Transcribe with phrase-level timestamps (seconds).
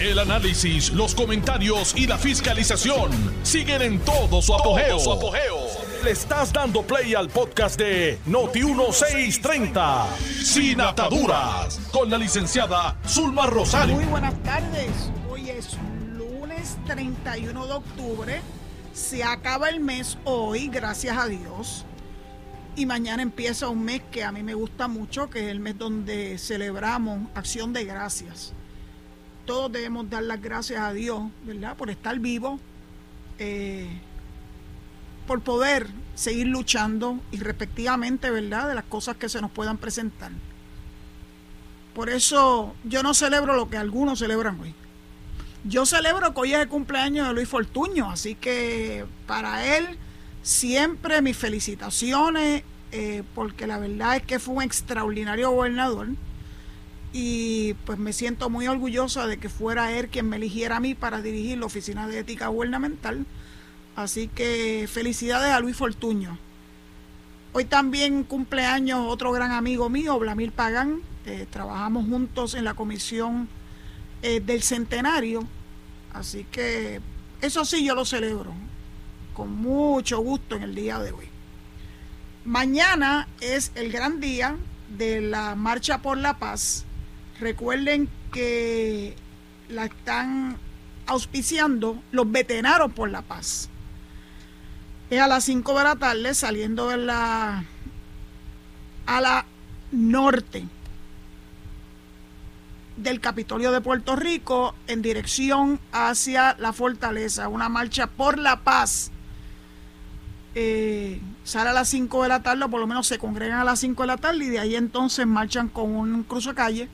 [0.00, 3.10] El análisis, los comentarios y la fiscalización
[3.42, 4.96] siguen en todo su apogeo.
[6.04, 10.06] Le estás dando play al podcast de Noti1630,
[10.44, 13.96] Sin Ataduras, con la licenciada Zulma Rosario.
[13.96, 15.10] Muy buenas tardes.
[15.28, 15.76] Hoy es
[16.16, 18.40] lunes 31 de octubre.
[18.92, 21.84] Se acaba el mes hoy, gracias a Dios.
[22.76, 25.76] Y mañana empieza un mes que a mí me gusta mucho, que es el mes
[25.76, 28.54] donde celebramos Acción de Gracias.
[29.48, 31.74] Todos debemos dar las gracias a Dios, ¿verdad?
[31.74, 32.60] Por estar vivo,
[33.38, 33.88] eh,
[35.26, 38.68] por poder seguir luchando y respectivamente, ¿verdad?
[38.68, 40.32] De las cosas que se nos puedan presentar.
[41.94, 44.74] Por eso yo no celebro lo que algunos celebran hoy.
[45.64, 49.96] Yo celebro que hoy es el cumpleaños de Luis Fortuño, así que para él
[50.42, 56.08] siempre mis felicitaciones, eh, porque la verdad es que fue un extraordinario gobernador
[57.20, 60.94] y pues me siento muy orgullosa de que fuera él quien me eligiera a mí
[60.94, 63.26] para dirigir la Oficina de Ética Gubernamental.
[63.96, 66.38] Así que felicidades a Luis Fortuño.
[67.52, 71.00] Hoy también cumpleaños otro gran amigo mío, Blamir Pagán.
[71.26, 73.48] Eh, trabajamos juntos en la comisión
[74.22, 75.42] eh, del centenario.
[76.12, 77.00] Así que
[77.40, 78.54] eso sí yo lo celebro
[79.34, 81.26] con mucho gusto en el día de hoy.
[82.44, 84.56] Mañana es el gran día
[84.96, 86.84] de la Marcha por la Paz.
[87.40, 89.14] Recuerden que
[89.68, 90.56] la están
[91.06, 93.68] auspiciando los veteranos por la paz.
[95.10, 97.64] Es a las 5 de la tarde saliendo de la
[99.06, 99.46] a la
[99.90, 100.66] norte
[102.98, 109.12] del Capitolio de Puerto Rico en dirección hacia la fortaleza, una marcha por la paz
[110.54, 113.64] eh, sale a las 5 de la tarde, o por lo menos se congregan a
[113.64, 116.88] las 5 de la tarde, y de ahí entonces marchan con un cruce calle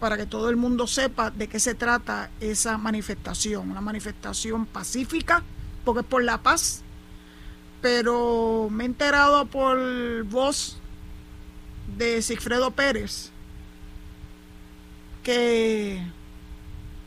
[0.00, 3.70] para que todo el mundo sepa de qué se trata esa manifestación.
[3.70, 5.42] Una manifestación pacífica,
[5.84, 6.82] porque es por la paz,
[7.82, 10.78] pero me he enterado por voz
[11.96, 13.30] de Sigfredo Pérez
[15.22, 16.02] que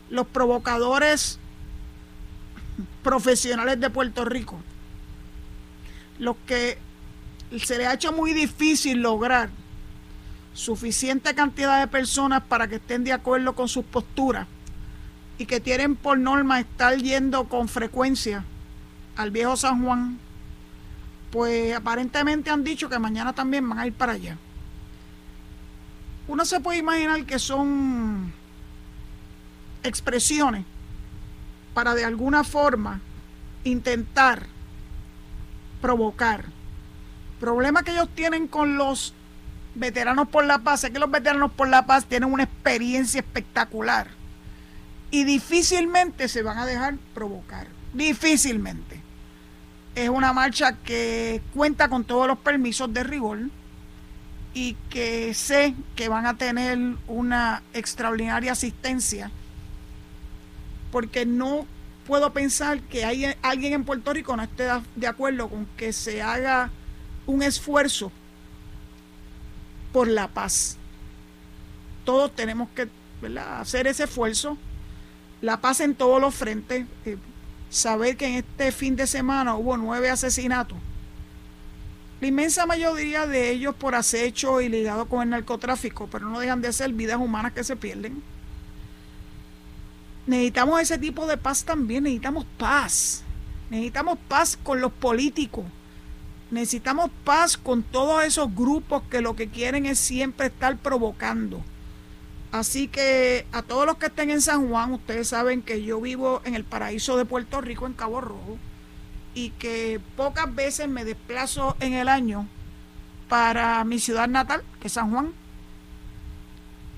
[0.10, 1.40] los provocadores
[3.02, 4.60] profesionales de Puerto Rico
[6.20, 6.78] lo que
[7.64, 9.50] se le ha hecho muy difícil lograr
[10.54, 14.48] suficiente cantidad de personas para que estén de acuerdo con sus posturas
[15.38, 18.46] y que tienen por norma estar yendo con frecuencia
[19.16, 20.20] al viejo San Juan,
[21.32, 24.38] pues aparentemente han dicho que mañana también van a ir para allá.
[26.28, 28.32] Uno se puede imaginar que son
[29.84, 30.64] expresiones
[31.74, 33.02] para de alguna forma
[33.64, 34.48] intentar
[35.82, 36.46] provocar.
[37.40, 39.14] Problema que ellos tienen con los
[39.76, 44.08] veteranos por la paz es que los veteranos por la paz tienen una experiencia espectacular
[45.12, 47.68] y difícilmente se van a dejar provocar.
[47.94, 49.00] Difícilmente.
[49.96, 53.40] Es una marcha que cuenta con todos los permisos de rigor
[54.56, 59.30] y que sé que van a tener una extraordinaria asistencia
[60.92, 61.66] porque no
[62.06, 66.22] puedo pensar que hay alguien en Puerto Rico no esté de acuerdo con que se
[66.22, 66.70] haga
[67.26, 68.12] un esfuerzo
[69.94, 70.78] por la paz.
[72.04, 72.90] Todos tenemos que
[73.40, 74.58] hacer ese esfuerzo.
[75.42, 76.86] La paz en todos los frentes.
[77.06, 77.18] Eh,
[77.70, 80.78] saber que en este fin de semana hubo nueve asesinatos.
[82.20, 86.62] La inmensa mayoría de ellos por acecho y ligado con el narcotráfico, pero no dejan
[86.62, 88.22] de ser vidas humanas que se pierden
[90.26, 93.24] Necesitamos ese tipo de paz también, necesitamos paz.
[93.70, 95.66] Necesitamos paz con los políticos.
[96.54, 101.64] Necesitamos paz con todos esos grupos que lo que quieren es siempre estar provocando.
[102.52, 106.44] Así que a todos los que estén en San Juan, ustedes saben que yo vivo
[106.46, 108.60] en el paraíso de Puerto Rico, en Cabo Rojo,
[109.34, 112.48] y que pocas veces me desplazo en el año
[113.30, 115.34] para mi ciudad natal, que es San Juan.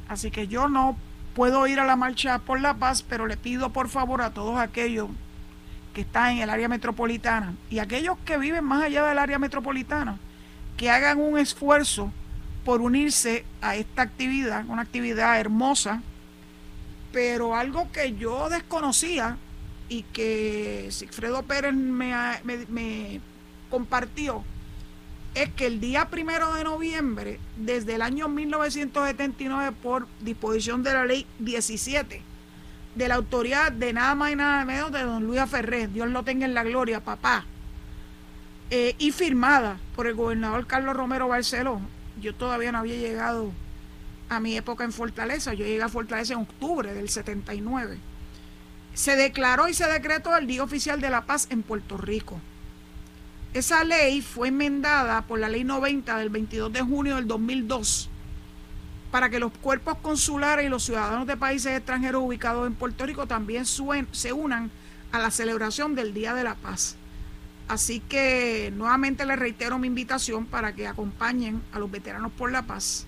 [0.10, 0.98] Así que yo no
[1.34, 4.60] puedo ir a la marcha por la paz, pero le pido por favor a todos
[4.60, 5.08] aquellos
[5.96, 10.20] que están en el área metropolitana y aquellos que viven más allá del área metropolitana,
[10.76, 12.12] que hagan un esfuerzo
[12.66, 16.04] por unirse a esta actividad, una actividad hermosa,
[17.14, 19.38] pero algo que yo desconocía
[19.88, 22.14] y que Sigfredo Pérez me,
[22.68, 23.22] me
[23.70, 24.44] compartió
[25.34, 31.06] es que el día primero de noviembre, desde el año 1979, por disposición de la
[31.06, 32.22] ley 17,
[32.96, 36.24] de la autoridad de nada más y nada menos de don Luis Ferrer, Dios lo
[36.24, 37.46] tenga en la gloria, papá,
[38.72, 41.82] eh, y firmada por el gobernador Carlos Romero Barceló,
[42.20, 43.52] yo todavía no había llegado
[44.30, 45.54] a mi época en Fortaleza.
[45.54, 47.98] Yo llegué a Fortaleza en octubre del 79.
[48.94, 52.40] Se declaró y se decretó el Día Oficial de la Paz en Puerto Rico.
[53.54, 58.10] Esa ley fue enmendada por la Ley 90 del 22 de junio del 2002
[59.16, 63.26] para que los cuerpos consulares y los ciudadanos de países extranjeros ubicados en Puerto Rico
[63.26, 64.70] también se unan
[65.14, 66.98] a la celebración del Día de la Paz.
[67.70, 72.64] Así que nuevamente les reitero mi invitación para que acompañen a los veteranos por la
[72.64, 73.06] paz,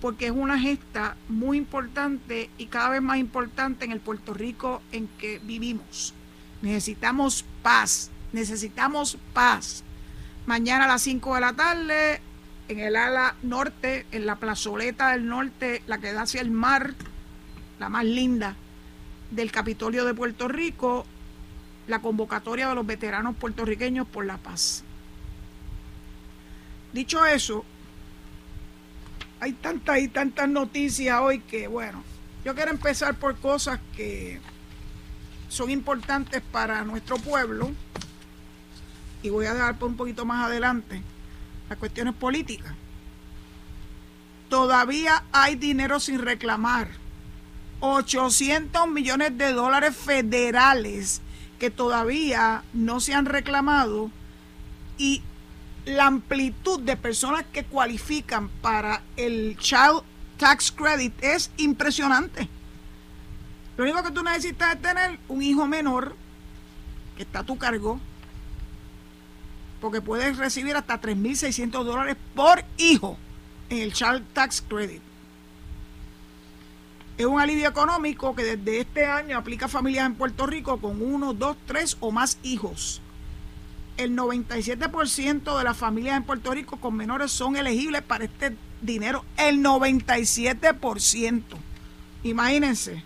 [0.00, 4.82] porque es una gesta muy importante y cada vez más importante en el Puerto Rico
[4.90, 6.12] en que vivimos.
[6.60, 9.84] Necesitamos paz, necesitamos paz.
[10.44, 12.20] Mañana a las 5 de la tarde,
[12.70, 16.94] en el ala norte, en la plazoleta del norte, la que da hacia el mar,
[17.80, 18.54] la más linda
[19.32, 21.04] del Capitolio de Puerto Rico,
[21.88, 24.84] la convocatoria de los veteranos puertorriqueños por la paz.
[26.92, 27.64] Dicho eso,
[29.40, 32.04] hay tantas y tantas noticias hoy que, bueno,
[32.44, 34.40] yo quiero empezar por cosas que
[35.48, 37.72] son importantes para nuestro pueblo
[39.24, 41.02] y voy a dejar por un poquito más adelante
[41.70, 42.74] las cuestiones políticas.
[44.48, 46.88] Todavía hay dinero sin reclamar.
[47.78, 51.22] 800 millones de dólares federales
[51.58, 54.10] que todavía no se han reclamado
[54.98, 55.22] y
[55.86, 60.02] la amplitud de personas que cualifican para el Child
[60.36, 62.48] Tax Credit es impresionante.
[63.76, 66.16] Lo único que tú necesitas es tener un hijo menor
[67.16, 68.00] que está a tu cargo,
[69.80, 73.16] porque puedes recibir hasta 3.600 dólares por hijo
[73.68, 75.00] en el Child Tax Credit.
[77.20, 81.02] Es un alivio económico que desde este año aplica a familias en Puerto Rico con
[81.02, 83.02] uno, dos, tres o más hijos.
[83.98, 89.24] El 97% de las familias en Puerto Rico con menores son elegibles para este dinero.
[89.36, 91.42] El 97%.
[92.22, 93.02] Imagínense,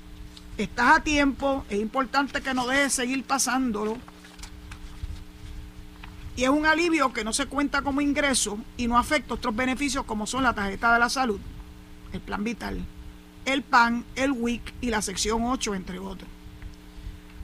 [0.58, 3.98] estás a tiempo, es importante que no dejes seguir pasándolo.
[6.36, 10.04] Y es un alivio que no se cuenta como ingreso y no afecta otros beneficios
[10.04, 11.40] como son la tarjeta de la salud,
[12.12, 12.84] el plan vital
[13.44, 16.28] el PAN, el WIC y la sección 8, entre otros.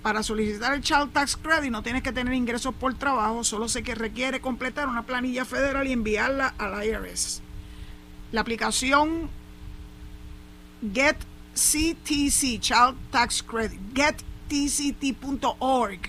[0.03, 3.83] Para solicitar el Child Tax Credit no tienes que tener ingresos por trabajo, solo sé
[3.83, 7.43] que requiere completar una planilla federal y enviarla al IRS.
[8.33, 9.29] La aplicación
[10.95, 11.19] Get
[11.55, 16.01] CTC, Child Tax Credit, gettct.org,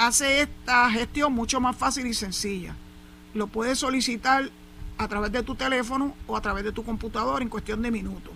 [0.00, 2.74] hace esta gestión mucho más fácil y sencilla.
[3.34, 4.50] Lo puedes solicitar
[4.96, 8.32] a través de tu teléfono o a través de tu computador en cuestión de minutos.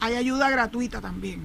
[0.00, 1.40] Hay ayuda gratuita también.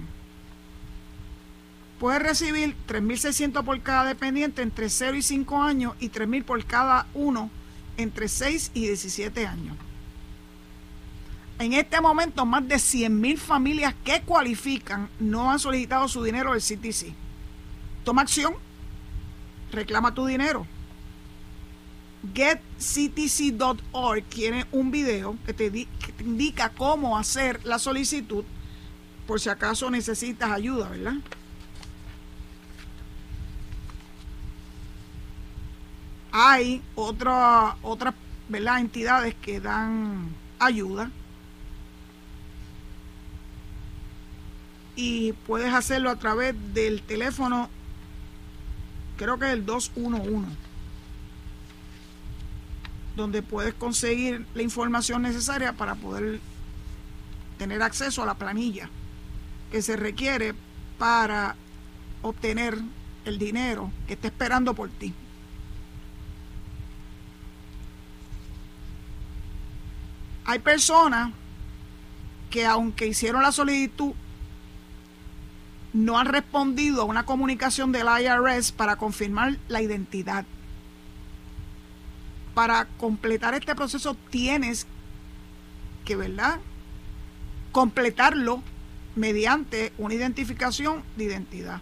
[2.00, 7.06] Puedes recibir 3.600 por cada dependiente entre 0 y 5 años y 3.000 por cada
[7.14, 7.52] uno
[7.98, 9.78] entre 6 y 17 años.
[11.60, 16.62] En este momento, más de 100.000 familias que cualifican no han solicitado su dinero del
[16.62, 17.14] CTC.
[18.04, 18.56] Toma acción,
[19.72, 20.68] reclama tu dinero.
[22.34, 25.88] Getctc.org tiene un video que te,
[26.20, 28.46] indica cómo hacer la solicitud
[29.28, 31.16] por si acaso necesitas ayuda, ¿verdad?
[36.32, 38.16] Hay otra, otras
[38.50, 40.30] entidades que dan
[40.60, 41.12] ayuda.
[44.96, 47.70] Y puedes hacerlo a través del teléfono,
[49.18, 50.50] creo que es el 211
[53.16, 56.40] donde puedes conseguir la información necesaria para poder
[57.58, 58.90] tener acceso a la planilla
[59.72, 60.54] que se requiere
[60.98, 61.56] para
[62.22, 62.80] obtener
[63.26, 65.14] el dinero que está esperando por ti.
[70.46, 71.32] Hay personas
[72.50, 74.14] que aunque hicieron la solicitud,
[75.94, 80.46] no han respondido a una comunicación del IRS para confirmar la identidad
[82.54, 84.86] para completar este proceso tienes
[86.06, 86.60] que, ¿verdad?
[87.72, 88.62] Completarlo
[89.16, 91.82] mediante una identificación de identidad.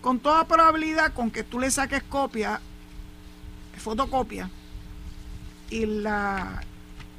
[0.00, 2.60] Con toda probabilidad, con que tú le saques copia,
[3.76, 4.50] fotocopia,
[5.70, 6.62] y la,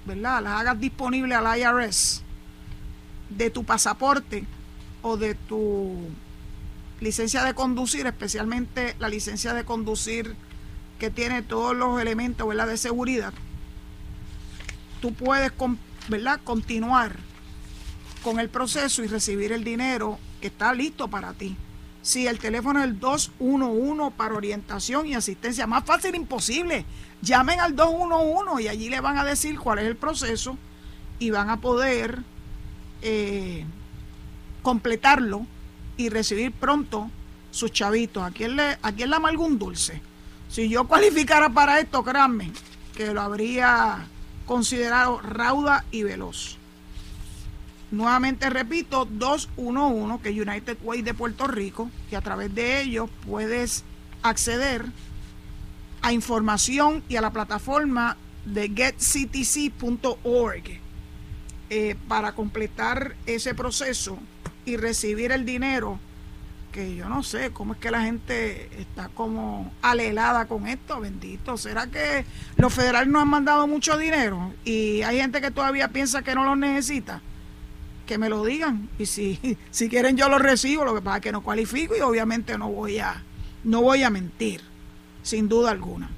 [0.05, 0.41] ¿verdad?
[0.41, 2.23] La hagas disponible al IRS
[3.29, 4.45] de tu pasaporte
[5.01, 5.95] o de tu
[6.99, 10.35] licencia de conducir, especialmente la licencia de conducir
[10.99, 12.67] que tiene todos los elementos ¿verdad?
[12.67, 13.33] de seguridad,
[15.01, 15.51] tú puedes
[16.09, 16.41] ¿verdad?
[16.43, 17.15] continuar
[18.23, 21.55] con el proceso y recibir el dinero que está listo para ti.
[22.01, 25.67] Sí, el teléfono es el 211 para orientación y asistencia.
[25.67, 26.85] Más fácil imposible.
[27.21, 30.57] Llamen al 211 y allí le van a decir cuál es el proceso
[31.19, 32.23] y van a poder
[33.01, 33.65] eh,
[34.61, 35.45] completarlo
[35.97, 37.09] y recibir pronto
[37.51, 38.23] sus chavitos.
[38.23, 40.01] Aquí quién le, a quién un dulce?
[40.49, 42.51] Si yo cualificara para esto, créanme,
[42.95, 44.07] que lo habría
[44.45, 46.57] considerado rauda y veloz.
[47.91, 53.09] Nuevamente repito, 211, que es United Way de Puerto Rico, que a través de ellos
[53.25, 53.83] puedes
[54.21, 54.85] acceder
[56.01, 60.63] a información y a la plataforma de getctc.org
[61.69, 64.17] eh, para completar ese proceso
[64.69, 65.99] y recibir el dinero
[66.71, 71.57] que yo no sé cómo es que la gente está como alelada con esto, bendito.
[71.57, 72.25] ¿Será que
[72.57, 76.43] los federales no han mandado mucho dinero y hay gente que todavía piensa que no
[76.43, 77.21] lo necesita?
[78.05, 81.23] Que me lo digan y si, si quieren yo lo recibo, lo que pasa es
[81.23, 83.23] que no cualifico y obviamente no voy a
[83.63, 84.61] no voy a mentir,
[85.21, 86.09] sin duda alguna.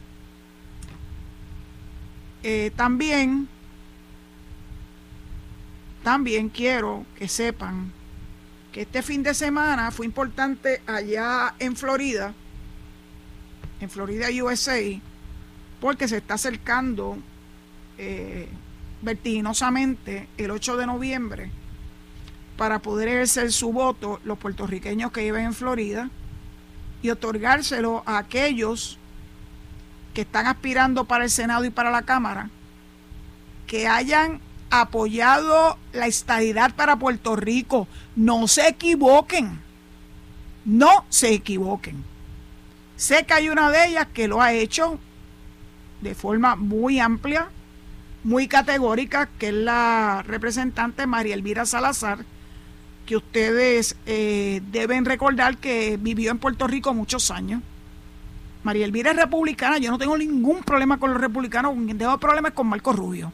[2.43, 3.47] Eh, también
[6.03, 7.91] también quiero que sepan
[8.71, 12.33] que este fin de semana fue importante allá en Florida,
[13.79, 14.79] en Florida USA,
[15.79, 17.17] porque se está acercando
[17.97, 18.47] eh,
[19.01, 21.51] vertiginosamente el 8 de noviembre
[22.55, 26.09] para poder ejercer su voto los puertorriqueños que viven en Florida
[27.01, 28.99] y otorgárselo a aquellos
[30.13, 32.49] que están aspirando para el Senado y para la Cámara
[33.65, 34.39] que hayan
[34.71, 37.87] apoyado la estadidad para Puerto Rico.
[38.15, 39.59] No se equivoquen.
[40.65, 42.03] No se equivoquen.
[42.95, 44.97] Sé que hay una de ellas que lo ha hecho
[46.01, 47.49] de forma muy amplia,
[48.23, 52.19] muy categórica, que es la representante María Elvira Salazar,
[53.05, 57.61] que ustedes eh, deben recordar que vivió en Puerto Rico muchos años.
[58.63, 62.67] María Elvira es republicana, yo no tengo ningún problema con los republicanos, tengo problemas con
[62.67, 63.33] Marco Rubio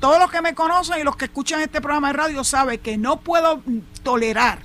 [0.00, 2.98] todos los que me conocen y los que escuchan este programa de radio saben que
[2.98, 3.62] no puedo
[4.02, 4.60] tolerar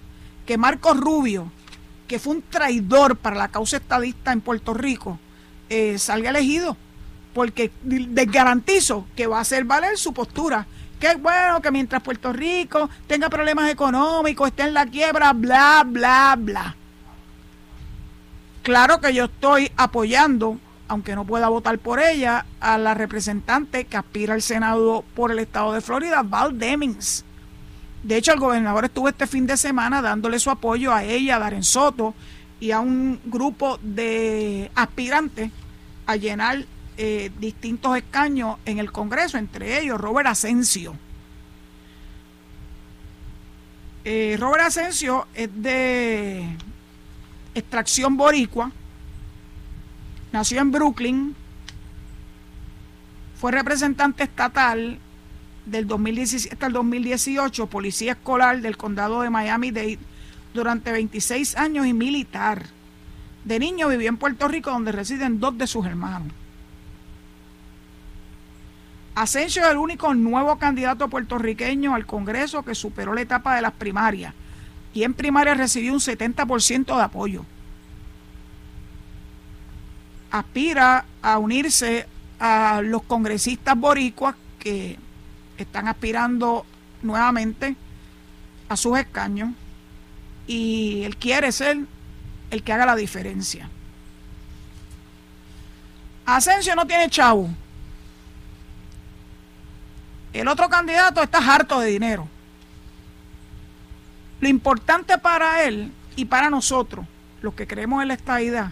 [0.46, 1.52] que Marcos Rubio,
[2.08, 5.20] que fue un traidor para la causa estadista en Puerto Rico,
[5.70, 6.76] eh, salga elegido.
[7.34, 10.68] Porque les garantizo que va a hacer valer su postura.
[11.00, 16.36] Que bueno que mientras Puerto Rico tenga problemas económicos, esté en la quiebra, bla, bla,
[16.38, 16.76] bla.
[18.64, 20.60] Claro que yo estoy apoyando
[20.92, 25.40] aunque no pueda votar por ella, a la representante que aspira al Senado por el
[25.40, 27.24] estado de Florida, Val Demings.
[28.04, 31.40] De hecho, el gobernador estuvo este fin de semana dándole su apoyo a ella, a
[31.40, 32.14] Darren Soto
[32.60, 35.50] y a un grupo de aspirantes
[36.08, 36.66] a llenar
[36.98, 40.94] eh, distintos escaños en el Congreso, entre ellos Robert Asensio.
[44.04, 46.54] Eh, Robert Asensio es de
[47.56, 48.74] extracción boricua,
[50.32, 51.36] Nació en Brooklyn,
[53.36, 55.00] fue representante estatal
[55.66, 60.00] del 2017 hasta el 2018, policía escolar del condado de Miami-Dade
[60.54, 62.68] durante 26 años y militar.
[63.44, 66.32] De niño vivió en Puerto Rico donde residen dos de sus hermanos.
[69.16, 73.74] Asensio es el único nuevo candidato puertorriqueño al Congreso que superó la etapa de las
[73.74, 74.34] primarias
[74.94, 77.46] y en primaria recibió un 70% de apoyo
[80.32, 82.08] aspira a unirse
[82.40, 84.98] a los congresistas boricuas que
[85.58, 86.66] están aspirando
[87.02, 87.76] nuevamente
[88.70, 89.50] a sus escaños
[90.48, 91.78] y él quiere ser
[92.50, 93.70] el que haga la diferencia.
[96.26, 97.50] Asensio no tiene chavo.
[100.34, 102.28] El otro candidato está harto de dinero.
[104.40, 107.06] Lo importante para él y para nosotros,
[107.42, 108.72] los que creemos en la estabilidad,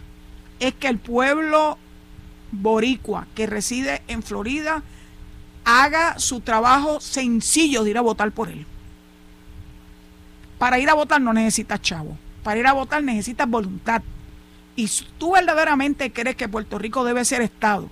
[0.60, 1.78] es que el pueblo
[2.52, 4.84] boricua que reside en Florida
[5.66, 8.66] haga su trabajo sencillo de ir a votar por él.
[10.58, 12.18] Para ir a votar no necesitas chavo.
[12.44, 14.02] Para ir a votar necesitas voluntad.
[14.76, 17.90] Y si tú verdaderamente crees que Puerto Rico debe ser Estado,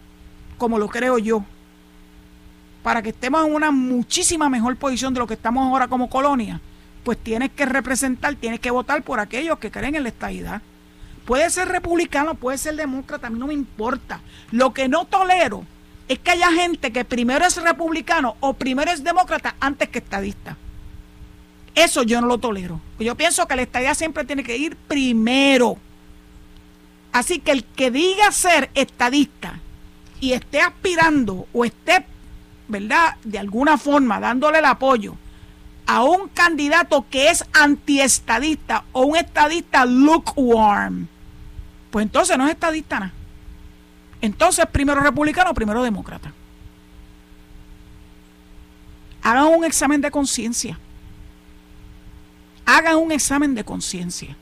[0.57, 1.43] como lo creo yo,
[2.83, 6.61] para que estemos en una muchísima mejor posición de lo que estamos ahora como colonia,
[7.03, 10.61] pues tienes que representar, tienes que votar por aquellos que creen en la estadidad.
[11.27, 14.21] Puede ser republicano, puede ser demócrata, a mí no me importa.
[14.51, 15.65] Lo que no tolero
[16.07, 20.55] es que haya gente que primero es republicano o primero es demócrata antes que estadista.
[21.75, 22.79] Eso yo no lo tolero.
[22.97, 25.77] Yo pienso que la estadía siempre tiene que ir primero.
[27.11, 29.59] Así que el que diga ser estadista
[30.21, 32.05] y esté aspirando o esté,
[32.69, 35.17] ¿verdad?, de alguna forma dándole el apoyo
[35.87, 41.07] a un candidato que es antiestadista o un estadista lukewarm,
[41.97, 43.11] pues entonces no es estadista nada.
[44.21, 46.31] Entonces, primero republicano, primero demócrata.
[49.23, 50.77] Hagan un examen de conciencia.
[52.67, 54.37] Hagan un examen de conciencia.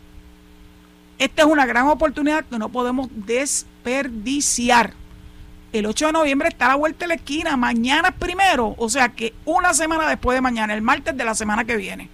[1.18, 4.92] Esta es una gran oportunidad que no podemos desperdiciar.
[5.72, 7.56] El 8 de noviembre está a la vuelta de la esquina.
[7.56, 8.76] Mañana primero.
[8.78, 12.10] O sea que una semana después de mañana, el martes de la semana que viene.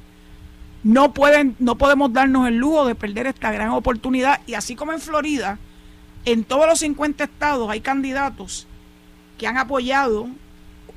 [0.84, 4.42] No, pueden, no podemos darnos el lujo de perder esta gran oportunidad.
[4.48, 5.60] Y así como en Florida,
[6.26, 8.68] en todos los 50 estados hay candidatos
[9.38, 10.28] que han apoyado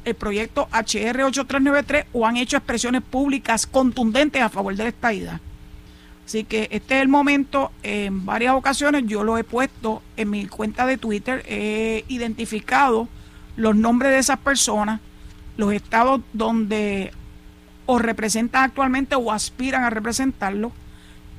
[0.05, 5.41] el proyecto HR 8393 o han hecho expresiones públicas contundentes a favor de la estadidad.
[6.26, 10.47] Así que este es el momento, en varias ocasiones yo lo he puesto en mi
[10.47, 13.09] cuenta de Twitter, he identificado
[13.57, 15.00] los nombres de esas personas,
[15.57, 17.12] los estados donde
[17.87, 20.73] o representan actualmente o aspiran a representarlo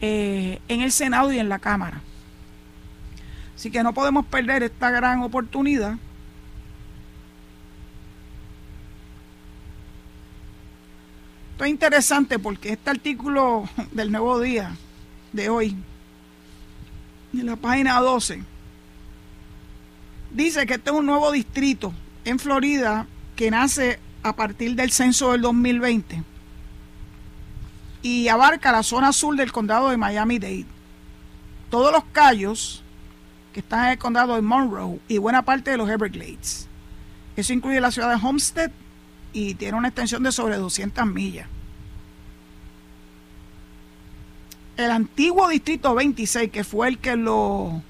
[0.01, 2.01] eh, en el Senado y en la Cámara.
[3.55, 5.97] Así que no podemos perder esta gran oportunidad.
[11.51, 14.75] Esto es interesante porque este artículo del Nuevo Día
[15.31, 15.75] de hoy,
[17.33, 18.43] en la página 12,
[20.31, 21.93] dice que este es un nuevo distrito
[22.25, 26.34] en Florida que nace a partir del censo del 2020
[28.05, 30.67] y abarca la zona sur del condado de Miami-Dade.
[31.71, 32.83] Todos los callos
[33.51, 36.67] que están en el condado de Monroe y buena parte de los Everglades.
[37.35, 38.69] Eso incluye la ciudad de Homestead
[39.33, 41.47] y tiene una extensión de sobre 200 millas.
[44.77, 47.81] El antiguo distrito 26, que fue el que lo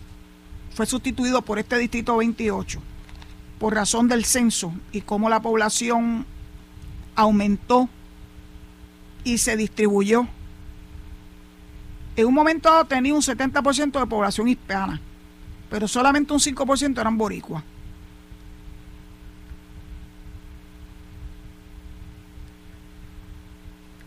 [0.74, 2.82] fue sustituido por este distrito 28,
[3.60, 6.26] por razón del censo y cómo la población
[7.18, 7.90] aumentó
[9.26, 10.26] y se distribuyó.
[12.16, 15.02] En un momento tenía un 70% de población hispana
[15.70, 17.64] pero solamente un 5% eran boricuas.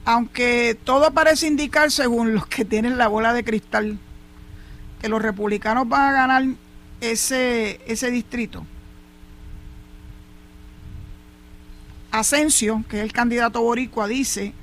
[0.05, 3.99] Aunque todo parece indicar, según los que tienen la bola de cristal,
[5.01, 6.45] que los republicanos van a ganar
[7.03, 8.65] ese, ese distrito.
[12.11, 14.55] Asensio, que es el candidato boricua, dice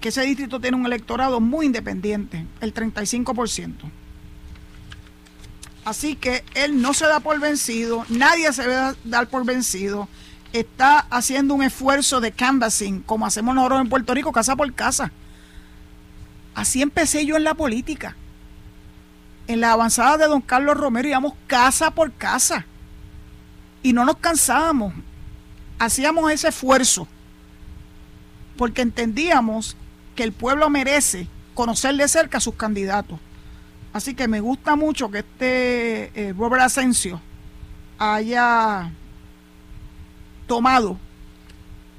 [0.00, 3.72] que ese distrito tiene un electorado muy independiente, el 35%.
[5.84, 10.08] Así que él no se da por vencido, nadie se debe dar por vencido.
[10.52, 15.10] Está haciendo un esfuerzo de canvassing, como hacemos nosotros en Puerto Rico, casa por casa.
[16.54, 18.16] Así empecé yo en la política.
[19.46, 22.66] En la avanzada de don Carlos Romero íbamos casa por casa.
[23.82, 24.92] Y no nos cansábamos.
[25.78, 27.08] Hacíamos ese esfuerzo.
[28.56, 29.76] Porque entendíamos
[30.18, 33.20] que el pueblo merece conocer de cerca a sus candidatos.
[33.92, 37.20] Así que me gusta mucho que este eh, Robert Asensio
[37.98, 38.90] haya
[40.48, 40.98] tomado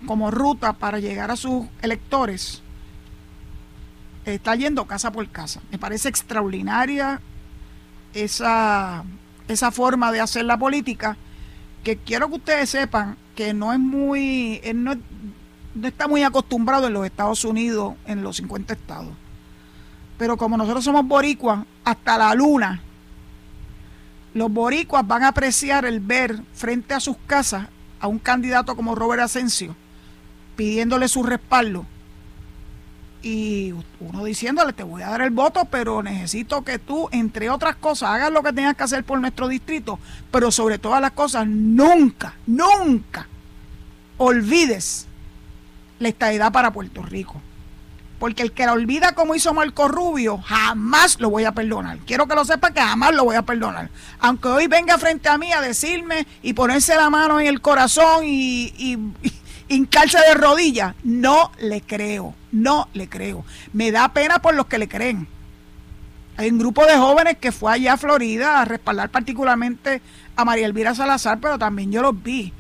[0.05, 2.61] como ruta para llegar a sus electores.
[4.25, 5.61] Está yendo casa por casa.
[5.71, 7.21] Me parece extraordinaria
[8.13, 9.05] esa,
[9.47, 11.15] esa forma de hacer la política,
[11.85, 14.97] que quiero que ustedes sepan que no es muy, no,
[15.75, 19.13] no está muy acostumbrado en los Estados Unidos, en los 50 estados.
[20.17, 22.81] Pero como nosotros somos boricuas, hasta la luna,
[24.33, 27.67] los boricuas van a apreciar el ver frente a sus casas
[27.99, 29.75] a un candidato como Robert Asensio,
[30.55, 31.85] pidiéndole su respaldo.
[33.21, 37.75] Y uno diciéndole, te voy a dar el voto, pero necesito que tú, entre otras
[37.75, 39.99] cosas, hagas lo que tengas que hacer por nuestro distrito,
[40.31, 43.27] pero sobre todas las cosas, nunca, nunca
[44.17, 45.08] olvides
[45.99, 47.41] la estadidad para Puerto Rico.
[48.17, 51.99] Porque el que la olvida como hizo Marco Rubio, jamás lo voy a perdonar.
[51.99, 53.89] Quiero que lo sepa que jamás lo voy a perdonar.
[54.19, 58.25] Aunque hoy venga frente a mí a decirme y ponerse la mano en el corazón
[58.25, 58.97] y, y,
[59.69, 63.45] hincarse de rodillas, no le creo, no le creo.
[63.71, 65.27] Me da pena por los que le creen.
[66.35, 70.01] Hay un grupo de jóvenes que fue allá a Florida a respaldar particularmente
[70.35, 72.53] a María Elvira Salazar, pero también yo los vi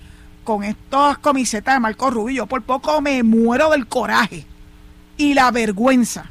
[0.43, 2.43] con estas comisetas de Marco Rubio.
[2.43, 4.45] Yo por poco me muero del coraje
[5.17, 6.25] y la vergüenza.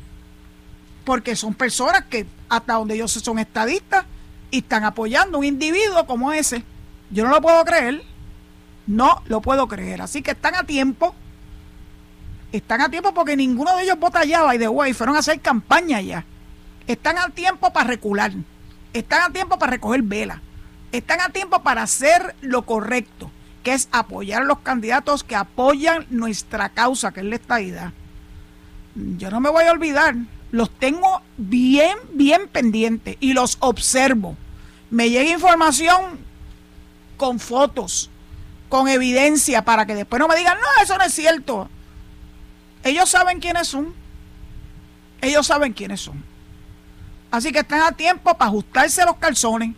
[1.04, 4.04] Porque son personas que hasta donde ellos son estadistas
[4.50, 6.64] y están apoyando un individuo como ese.
[7.10, 8.02] Yo no lo puedo creer.
[8.86, 10.02] No lo puedo creer.
[10.02, 11.14] Así que están a tiempo.
[12.52, 14.94] Están a tiempo porque ninguno de ellos vota ya, by the way.
[14.94, 16.24] Fueron a hacer campaña ya.
[16.86, 18.32] Están a tiempo para recular.
[18.94, 20.40] Están a tiempo para recoger vela.
[20.90, 23.30] Están a tiempo para hacer lo correcto,
[23.68, 27.92] que es apoyar a los candidatos que apoyan nuestra causa, que es la estadidad.
[28.94, 30.14] yo no me voy a olvidar.
[30.52, 34.38] Los tengo bien, bien pendientes y los observo.
[34.88, 36.18] Me llega información
[37.18, 38.08] con fotos,
[38.70, 41.68] con evidencia, para que después no me digan, no, eso no es cierto.
[42.84, 43.92] Ellos saben quiénes son.
[45.20, 46.24] Ellos saben quiénes son.
[47.30, 49.74] Así que están a tiempo para ajustarse los calzones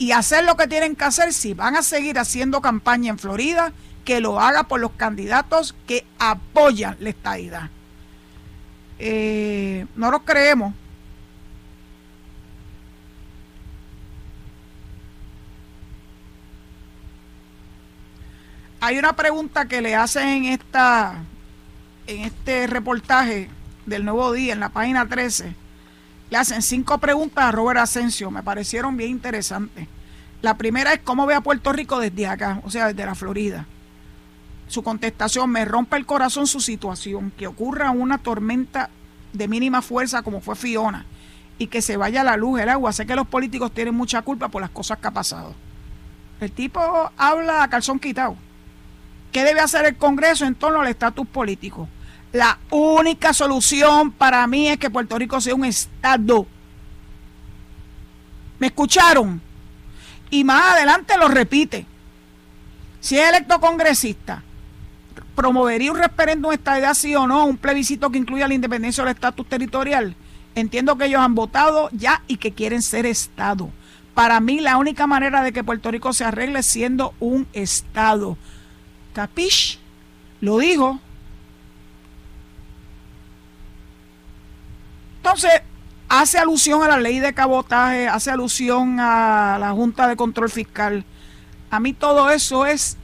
[0.00, 3.74] y hacer lo que tienen que hacer si van a seguir haciendo campaña en Florida,
[4.02, 7.68] que lo haga por los candidatos que apoyan la estadidad.
[8.98, 10.72] Eh, no lo creemos.
[18.80, 21.24] Hay una pregunta que le hacen en esta
[22.06, 23.50] en este reportaje
[23.84, 25.54] del Nuevo Día en la página 13
[26.30, 29.88] le hacen cinco preguntas a Robert Asensio, me parecieron bien interesantes.
[30.42, 33.66] La primera es cómo ve a Puerto Rico desde acá, o sea, desde la Florida.
[34.68, 38.88] Su contestación, me rompe el corazón su situación, que ocurra una tormenta
[39.32, 41.04] de mínima fuerza como fue Fiona
[41.58, 42.92] y que se vaya la luz, el agua.
[42.92, 45.54] Sé que los políticos tienen mucha culpa por las cosas que ha pasado.
[46.40, 46.80] El tipo
[47.16, 48.36] habla a calzón quitado.
[49.32, 51.88] ¿Qué debe hacer el Congreso en torno al estatus político?
[52.32, 56.46] La única solución para mí es que Puerto Rico sea un Estado.
[58.58, 59.40] ¿Me escucharon?
[60.30, 61.86] Y más adelante lo repite.
[63.00, 64.42] Si es electo congresista,
[65.34, 69.48] promovería un referéndum estadidad sí o no, un plebiscito que incluya la independencia del estatus
[69.48, 70.14] territorial.
[70.54, 73.70] Entiendo que ellos han votado ya y que quieren ser Estado.
[74.14, 78.36] Para mí la única manera de que Puerto Rico se arregle es siendo un Estado.
[79.14, 79.78] ¿Capish?
[80.40, 81.00] Lo dijo.
[85.32, 85.62] Entonces,
[86.08, 91.04] hace alusión a la ley de cabotaje, hace alusión a la Junta de Control Fiscal.
[91.70, 92.96] A mí todo eso es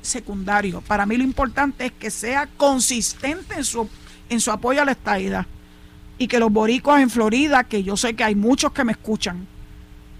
[0.00, 0.80] secundario.
[0.82, 3.90] Para mí lo importante es que sea consistente en su,
[4.28, 5.46] en su apoyo a la estadidad.
[6.16, 9.48] Y que los boricuas en Florida, que yo sé que hay muchos que me escuchan,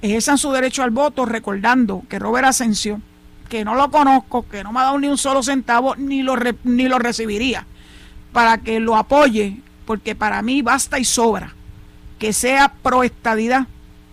[0.02, 3.00] ejerzan su derecho al voto recordando que Robert Asensio,
[3.48, 6.34] que no lo conozco, que no me ha dado ni un solo centavo, ni lo,
[6.64, 7.64] ni lo recibiría,
[8.32, 11.54] para que lo apoye porque para mí basta y sobra
[12.18, 13.68] que sea proestadidad,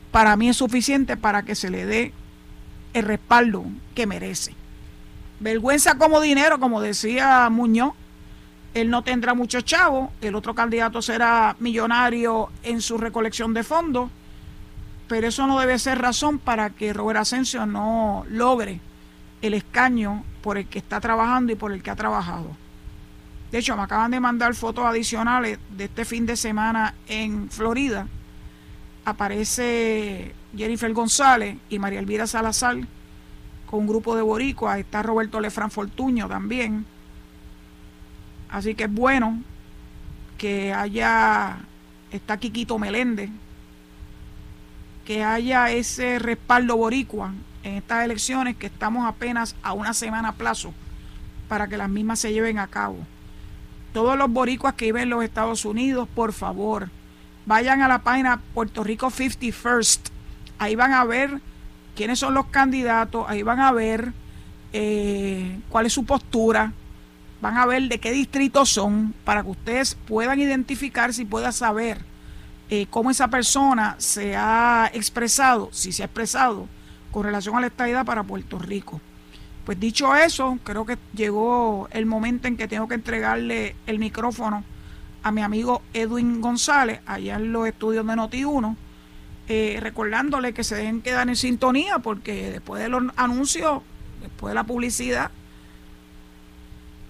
[0.09, 2.13] para mí es suficiente para que se le dé
[2.93, 4.55] el respaldo que merece.
[5.41, 7.91] Vergüenza como dinero, como decía Muñoz,
[8.73, 14.09] él no tendrá mucho chavo, el otro candidato será millonario en su recolección de fondos,
[15.09, 18.79] pero eso no debe ser razón para que Robert Asensio no logre
[19.41, 22.55] el escaño por el que está trabajando y por el que ha trabajado.
[23.51, 28.07] De hecho, me acaban de mandar fotos adicionales de este fin de semana en Florida.
[29.05, 32.77] Aparece Jennifer González y María Elvira Salazar
[33.67, 34.79] con un grupo de boricuas.
[34.79, 36.85] Está Roberto Lefran Fortuño también.
[38.49, 39.41] Así que es bueno
[40.37, 41.57] que haya,
[42.11, 43.29] está Quiquito Meléndez,
[45.05, 50.33] que haya ese respaldo boricua en estas elecciones que estamos apenas a una semana a
[50.33, 50.73] plazo
[51.47, 52.97] para que las mismas se lleven a cabo
[53.95, 56.89] todos los boricuas que viven en los Estados Unidos, por favor,
[57.45, 60.09] vayan a la página Puerto Rico 50 First.
[60.59, 61.39] Ahí van a ver
[61.95, 64.11] quiénes son los candidatos, ahí van a ver
[64.73, 66.73] eh, cuál es su postura,
[67.39, 72.01] van a ver de qué distritos son, para que ustedes puedan identificarse y puedan saber
[72.69, 76.67] eh, cómo esa persona se ha expresado, si se ha expresado,
[77.11, 78.99] con relación a la estadidad para Puerto Rico.
[79.65, 84.63] Pues dicho eso, creo que llegó el momento en que tengo que entregarle el micrófono
[85.23, 88.75] a mi amigo Edwin González, allá en los estudios de Noti1,
[89.47, 93.81] eh, recordándole que se deben quedar en sintonía porque después de los anuncios,
[94.21, 95.31] después de la publicidad,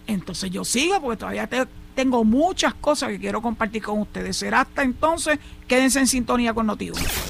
[0.07, 1.49] entonces yo sigo porque todavía
[1.93, 4.37] tengo muchas cosas que quiero compartir con ustedes.
[4.37, 7.24] Será hasta entonces, quédense en sintonía con Noti1.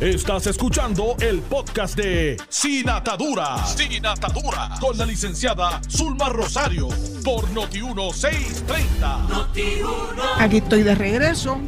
[0.00, 3.64] Estás escuchando el podcast de Sin Atadura.
[3.64, 4.70] Sin Atadura.
[4.80, 6.88] Con la licenciada Zulma Rosario.
[7.22, 10.40] Por Noti1630.
[10.40, 11.58] Aquí estoy de regreso.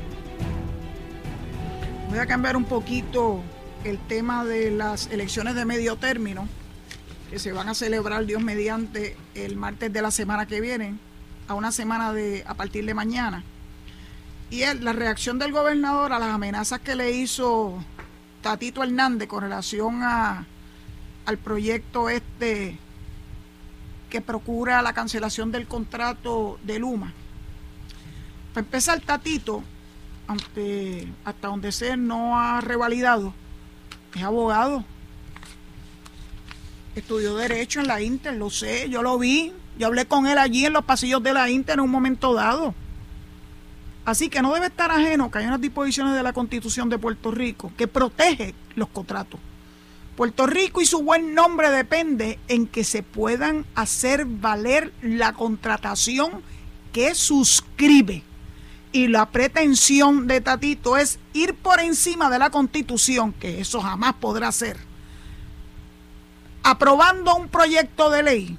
[2.10, 3.42] Voy a cambiar un poquito
[3.84, 6.48] el tema de las elecciones de medio término
[7.30, 10.96] que se van a celebrar Dios mediante el martes de la semana que viene
[11.46, 13.44] a una semana de a partir de mañana
[14.50, 17.82] y la reacción del gobernador a las amenazas que le hizo
[18.46, 20.46] Tatito Hernández con relación a,
[21.24, 22.78] al proyecto este
[24.08, 27.12] que procura la cancelación del contrato de Luma.
[28.54, 29.64] Para empezar, Tatito,
[31.24, 33.34] hasta donde sé no ha revalidado,
[34.14, 34.84] es abogado.
[36.94, 39.52] Estudió Derecho en la Inter, lo sé, yo lo vi.
[39.76, 42.76] Yo hablé con él allí en los pasillos de la Inter en un momento dado.
[44.06, 47.32] Así que no debe estar ajeno que hay unas disposiciones de la Constitución de Puerto
[47.32, 49.40] Rico que protege los contratos.
[50.16, 56.40] Puerto Rico y su buen nombre depende en que se puedan hacer valer la contratación
[56.92, 58.22] que suscribe.
[58.92, 64.14] Y la pretensión de Tatito es ir por encima de la constitución, que eso jamás
[64.14, 64.78] podrá ser,
[66.62, 68.58] aprobando un proyecto de ley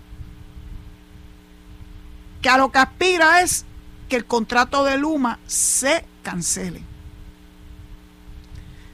[2.42, 3.66] que a lo que aspira es
[4.08, 6.82] que el contrato de Luma se cancele.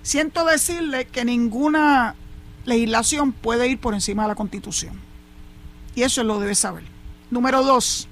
[0.01, 2.15] Siento decirle que ninguna
[2.65, 4.99] legislación puede ir por encima de la constitución.
[5.95, 6.83] Y eso lo debe saber.
[7.29, 8.07] Número dos.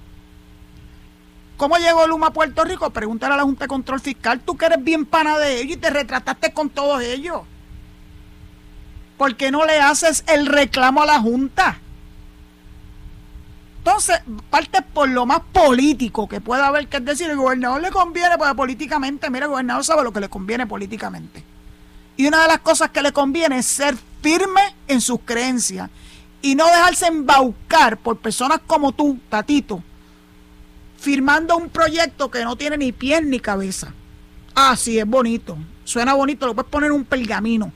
[1.57, 2.89] ¿Cómo llegó Luma a Puerto Rico?
[2.89, 4.39] Pregúntale a la Junta de Control Fiscal.
[4.39, 7.41] Tú que eres bien pana de ellos y te retrataste con todos ellos.
[9.17, 11.79] ¿Por qué no le haces el reclamo a la Junta?
[13.83, 14.19] Entonces,
[14.51, 18.37] parte por lo más político que pueda haber, que es decir, el gobernador le conviene,
[18.37, 21.43] pues políticamente, mira, el gobernador sabe lo que le conviene políticamente.
[22.15, 25.89] Y una de las cosas que le conviene es ser firme en sus creencias
[26.43, 29.81] y no dejarse embaucar por personas como tú, Tatito,
[30.99, 33.91] firmando un proyecto que no tiene ni pies ni cabeza.
[34.53, 37.73] Ah, sí, es bonito, suena bonito, lo puedes poner en un pergamino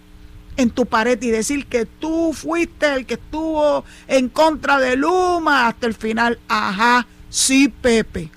[0.57, 5.67] en tu pared y decir que tú fuiste el que estuvo en contra de Luma
[5.67, 6.39] hasta el final.
[6.47, 8.31] Ajá, sí, Pepe.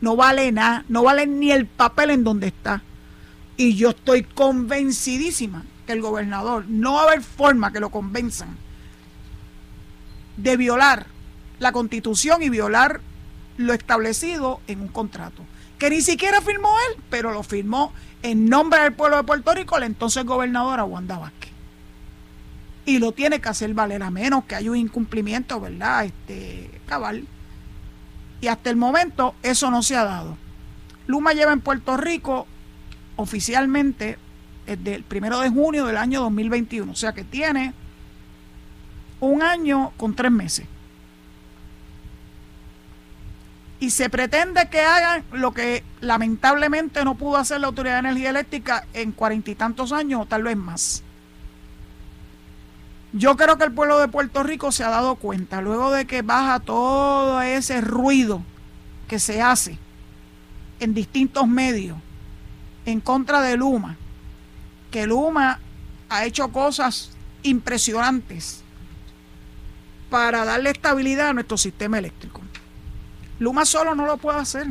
[0.00, 2.82] No vale nada, no vale ni el papel en donde está.
[3.56, 8.56] Y yo estoy convencidísima que el gobernador, no va a haber forma que lo convenzan
[10.36, 11.06] de violar
[11.58, 13.00] la constitución y violar
[13.58, 15.44] lo establecido en un contrato.
[15.78, 19.76] Que ni siquiera firmó él, pero lo firmó en nombre del pueblo de Puerto Rico
[19.76, 21.49] el entonces gobernador Wanda Vázquez.
[22.90, 26.06] Y lo tiene que hacer valer a menos que haya un incumplimiento, ¿verdad?
[26.06, 27.24] Este, cabal.
[28.40, 30.36] Y hasta el momento eso no se ha dado.
[31.06, 32.48] Luma lleva en Puerto Rico
[33.14, 34.18] oficialmente
[34.66, 36.90] desde el primero de junio del año 2021.
[36.90, 37.74] O sea que tiene
[39.20, 40.66] un año con tres meses.
[43.78, 48.30] Y se pretende que hagan lo que lamentablemente no pudo hacer la Autoridad de Energía
[48.30, 51.04] Eléctrica en cuarenta y tantos años o tal vez más.
[53.12, 56.22] Yo creo que el pueblo de Puerto Rico se ha dado cuenta, luego de que
[56.22, 58.42] baja todo ese ruido
[59.08, 59.78] que se hace
[60.78, 61.98] en distintos medios,
[62.86, 63.96] en contra de Luma,
[64.92, 65.58] que Luma
[66.08, 67.10] ha hecho cosas
[67.42, 68.62] impresionantes
[70.08, 72.40] para darle estabilidad a nuestro sistema eléctrico.
[73.40, 74.66] Luma solo no lo puede hacer.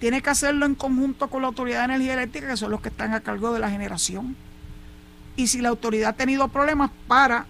[0.00, 2.88] Tiene que hacerlo en conjunto con la Autoridad de Energía Eléctrica, que son los que
[2.88, 4.36] están a cargo de la generación.
[5.36, 7.46] Y si la autoridad ha tenido problemas para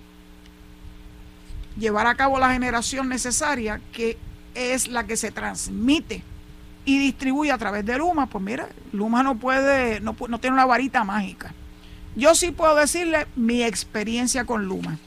[1.78, 4.18] llevar a cabo la generación necesaria, que
[4.54, 6.22] es la que se transmite
[6.84, 10.66] y distribuye a través de Luma, pues mira, Luma no puede, no, no tiene una
[10.66, 11.52] varita mágica.
[12.14, 14.98] Yo sí puedo decirle mi experiencia con Luma.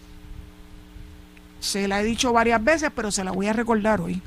[1.60, 4.22] Se la he dicho varias veces, pero se la voy a recordar hoy.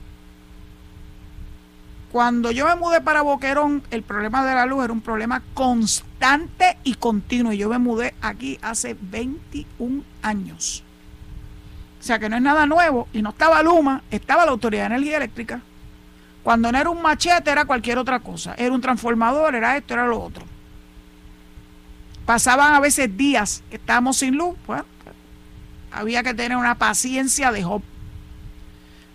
[2.12, 6.76] Cuando yo me mudé para Boquerón, el problema de la luz era un problema constante
[6.84, 7.54] y continuo.
[7.54, 10.84] Yo me mudé aquí hace 21 años.
[11.98, 13.08] O sea que no es nada nuevo.
[13.14, 15.62] Y no estaba Luma, estaba la Autoridad de Energía Eléctrica.
[16.42, 18.54] Cuando no era un machete, era cualquier otra cosa.
[18.58, 20.44] Era un transformador, era esto, era lo otro.
[22.26, 24.54] Pasaban a veces días que estábamos sin luz.
[25.90, 27.82] Había que tener una paciencia de Job.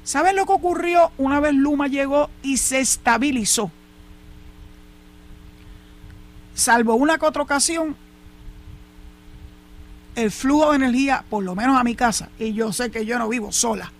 [0.07, 3.69] ¿Saben lo que ocurrió una vez Luma llegó y se estabilizó?
[6.53, 7.93] Salvo una que otra ocasión,
[10.15, 13.19] el flujo de energía, por lo menos a mi casa, y yo sé que yo
[13.19, 13.91] no vivo sola,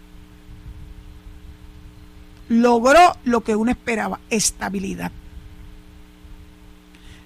[2.48, 5.12] logró lo que uno esperaba, estabilidad.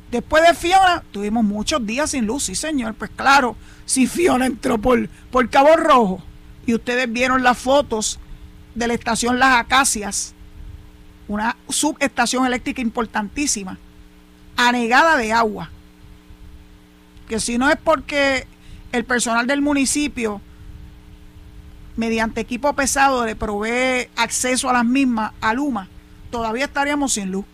[0.10, 4.80] Después de Fiona, tuvimos muchos días sin luz, sí señor, pues claro, si Fiona entró
[4.80, 6.24] por, por Cabo Rojo
[6.66, 8.20] y ustedes vieron las fotos
[8.76, 10.34] de la estación Las Acacias,
[11.28, 13.78] una subestación eléctrica importantísima,
[14.58, 15.70] anegada de agua,
[17.28, 18.48] que si no es porque
[18.92, 20.42] el personal del municipio
[21.96, 25.88] mediante equipo pesado le provee acceso a las mismas a Luma,
[26.30, 27.46] todavía estaríamos sin luz.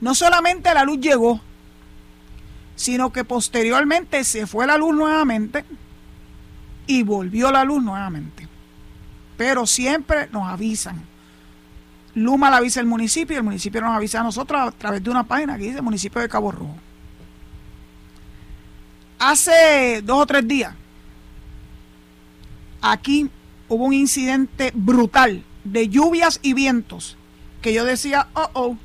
[0.00, 1.40] No solamente la luz llegó,
[2.76, 5.64] sino que posteriormente se fue la luz nuevamente
[6.86, 8.45] y volvió la luz nuevamente.
[9.36, 11.02] Pero siempre nos avisan.
[12.14, 15.10] Luma la avisa el municipio y el municipio nos avisa a nosotros a través de
[15.10, 16.76] una página que dice municipio de Cabo Rojo.
[19.18, 20.74] Hace dos o tres días
[22.92, 23.30] aquí
[23.68, 27.16] hubo un incidente brutal de lluvias y vientos
[27.60, 28.76] que yo decía, oh, oh,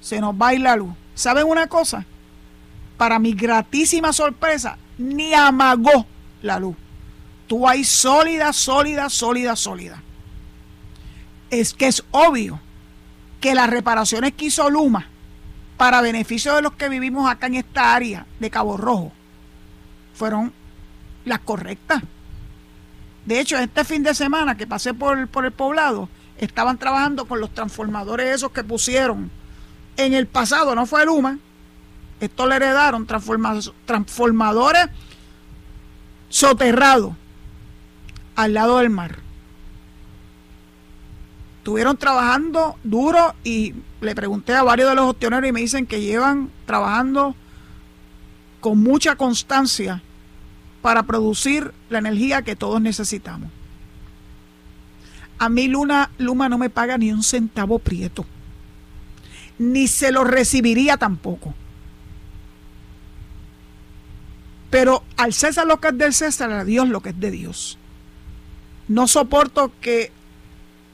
[0.00, 0.92] se nos va a ir la luz.
[1.14, 2.04] ¿Saben una cosa?
[2.98, 6.06] Para mi gratísima sorpresa, ni amagó
[6.42, 6.76] la luz.
[7.54, 10.02] Tú ahí sólida, sólida, sólida, sólida.
[11.50, 12.58] Es que es obvio
[13.40, 15.06] que las reparaciones que hizo Luma
[15.76, 19.12] para beneficio de los que vivimos acá en esta área de Cabo Rojo
[20.14, 20.52] fueron
[21.24, 22.02] las correctas.
[23.24, 27.38] De hecho, este fin de semana que pasé por, por el poblado, estaban trabajando con
[27.40, 29.30] los transformadores esos que pusieron
[29.96, 31.38] en el pasado, no fue Luma,
[32.18, 34.88] esto le heredaron transformadores
[36.28, 37.14] soterrados
[38.36, 39.18] al lado del mar.
[41.58, 46.00] Estuvieron trabajando duro y le pregunté a varios de los opcioneros y me dicen que
[46.00, 47.34] llevan trabajando
[48.60, 50.02] con mucha constancia
[50.82, 53.50] para producir la energía que todos necesitamos.
[55.38, 58.26] A mí Luna, Luma no me paga ni un centavo prieto.
[59.58, 61.54] Ni se lo recibiría tampoco.
[64.70, 67.78] Pero al César lo que es del César, a Dios lo que es de Dios.
[68.88, 70.12] No soporto que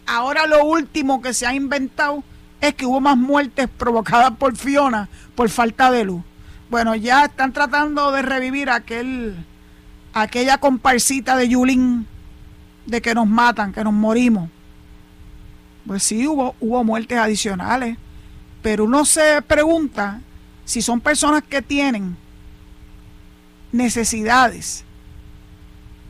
[0.07, 2.23] ahora lo último que se ha inventado
[2.61, 6.23] es que hubo más muertes provocadas por Fiona por falta de luz.
[6.69, 9.35] Bueno, ya están tratando de revivir aquel,
[10.13, 12.07] aquella comparsita de Yulín
[12.87, 14.49] de que nos matan, que nos morimos.
[15.87, 17.97] Pues sí, hubo, hubo muertes adicionales,
[18.63, 20.21] pero uno se pregunta
[20.65, 22.17] si son personas que tienen
[23.73, 24.85] necesidades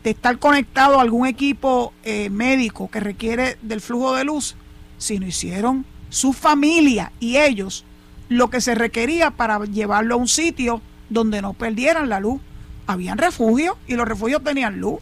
[0.02, 4.56] de estar conectado a algún equipo eh, médico que requiere del flujo de luz,
[4.98, 7.84] si no hicieron su familia y ellos
[8.28, 12.40] lo que se requería para llevarlo a un sitio donde no perdieran la luz.
[12.86, 15.00] Habían refugios y los refugios tenían luz.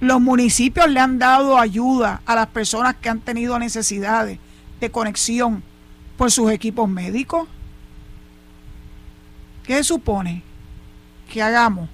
[0.00, 4.38] Los municipios le han dado ayuda a las personas que han tenido necesidades
[4.80, 5.62] de conexión
[6.16, 7.48] por sus equipos médicos.
[9.64, 10.42] ¿Qué supone
[11.30, 11.88] que hagamos?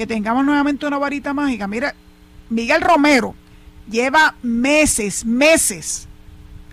[0.00, 1.66] Que tengamos nuevamente una varita mágica.
[1.66, 1.94] Mira,
[2.48, 3.34] Miguel Romero
[3.86, 6.08] lleva meses, meses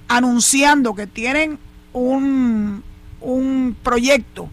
[0.07, 1.59] anunciando que tienen
[1.91, 2.81] un,
[3.19, 4.49] un proyecto,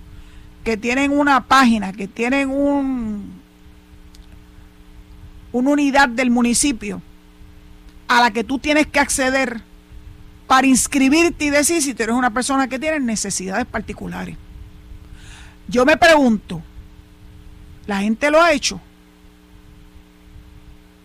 [0.65, 3.41] que tienen una página, que tienen un,
[5.53, 7.01] una unidad del municipio
[8.09, 9.63] a la que tú tienes que acceder
[10.49, 14.37] para inscribirte y decir si tú eres una persona que tiene necesidades particulares.
[15.69, 16.61] Yo me pregunto,
[17.87, 18.81] ¿la gente lo ha hecho?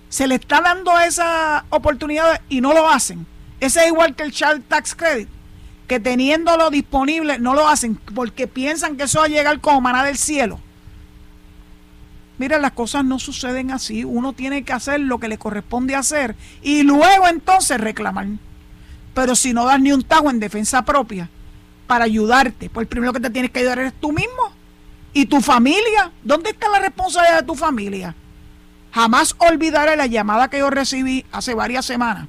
[0.09, 3.25] Se le está dando esa oportunidad y no lo hacen.
[3.59, 5.29] Ese es igual que el Child Tax Credit,
[5.87, 10.03] que teniéndolo disponible no lo hacen porque piensan que eso va a llegar como maná
[10.03, 10.59] del cielo.
[12.37, 14.05] Mira, las cosas no suceden así.
[14.05, 18.27] Uno tiene que hacer lo que le corresponde hacer y luego entonces reclamar.
[19.13, 21.29] Pero si no das ni un tajo en defensa propia
[21.85, 24.58] para ayudarte, pues el primero que te tienes que ayudar eres tú mismo
[25.13, 26.11] y tu familia.
[26.23, 28.15] ¿Dónde está la responsabilidad de tu familia?
[28.91, 32.27] Jamás olvidaré la llamada que yo recibí hace varias semanas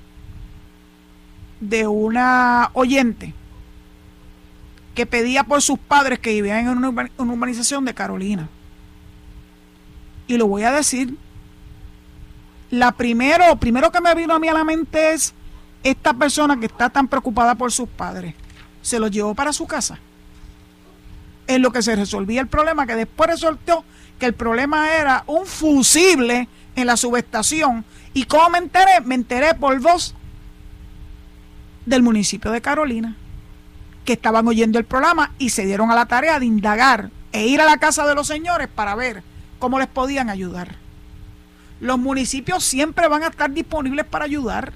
[1.61, 3.35] de una oyente
[4.95, 8.49] que pedía por sus padres que vivían en una urbanización de Carolina
[10.31, 11.17] y lo voy a decir.
[12.71, 15.35] La primero, primero que me vino a mí a la mente es
[15.83, 18.35] esta persona que está tan preocupada por sus padres.
[18.81, 19.99] Se los llevó para su casa.
[21.51, 23.85] En lo que se resolvía el problema, que después resultó
[24.21, 27.85] que el problema era un fusible en la subestación.
[28.15, 29.01] ¿Y cómo me enteré?
[29.05, 30.15] Me enteré por voz
[31.87, 33.17] del municipio de Carolina,
[34.05, 37.61] que estaban oyendo el programa y se dieron a la tarea de indagar e ir
[37.61, 39.25] a la casa de los señores para ver
[39.59, 40.77] cómo les podían ayudar.
[41.81, 44.73] Los municipios siempre van a estar disponibles para ayudar,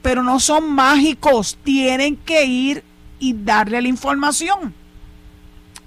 [0.00, 2.84] pero no son mágicos, tienen que ir
[3.18, 4.85] y darle la información.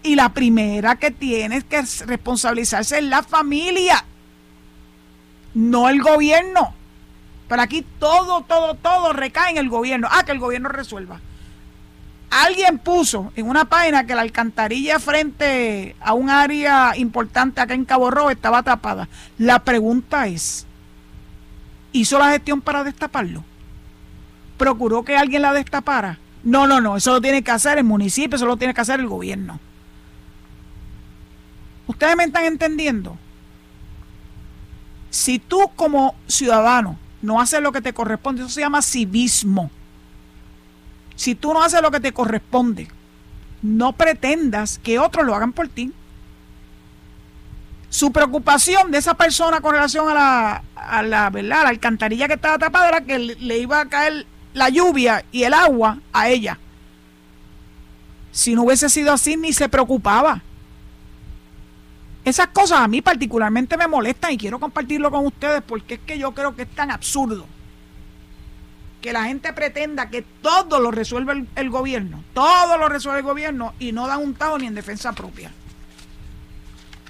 [0.01, 4.05] Y la primera que tiene que responsabilizarse es la familia,
[5.53, 6.73] no el gobierno.
[7.49, 10.07] Pero aquí todo, todo, todo recae en el gobierno.
[10.11, 11.19] Ah, que el gobierno resuelva.
[12.29, 17.85] Alguien puso en una página que la alcantarilla frente a un área importante acá en
[17.85, 19.09] Cabo Rojo estaba tapada.
[19.39, 20.67] La pregunta es,
[21.91, 23.43] ¿hizo la gestión para destaparlo?
[24.57, 26.19] ¿Procuró que alguien la destapara?
[26.43, 28.99] No, no, no, eso lo tiene que hacer el municipio, eso lo tiene que hacer
[28.99, 29.59] el gobierno.
[31.89, 33.17] ¿Ustedes me están entendiendo?
[35.09, 39.69] Si tú como ciudadano no haces lo que te corresponde, eso se llama civismo
[41.19, 42.87] si tú no haces lo que te corresponde,
[43.61, 45.91] no pretendas que otros lo hagan por ti.
[47.89, 51.63] Su preocupación de esa persona con relación a la, a la, ¿verdad?
[51.63, 55.53] la alcantarilla que estaba tapada era que le, iba a caer la lluvia y el
[55.53, 56.57] agua a ella.
[58.31, 60.41] Si no hubiese sido así, ni se preocupaba.
[62.29, 66.19] Esas cosas a mí particularmente me molestan y quiero compartirlo con ustedes porque es que
[66.19, 67.47] yo creo que es tan absurdo
[69.01, 73.73] que la gente pretenda que todo lo resuelve el, gobierno, todo lo resuelve el gobierno
[73.79, 75.51] y no dan un tajo ni en defensa propia.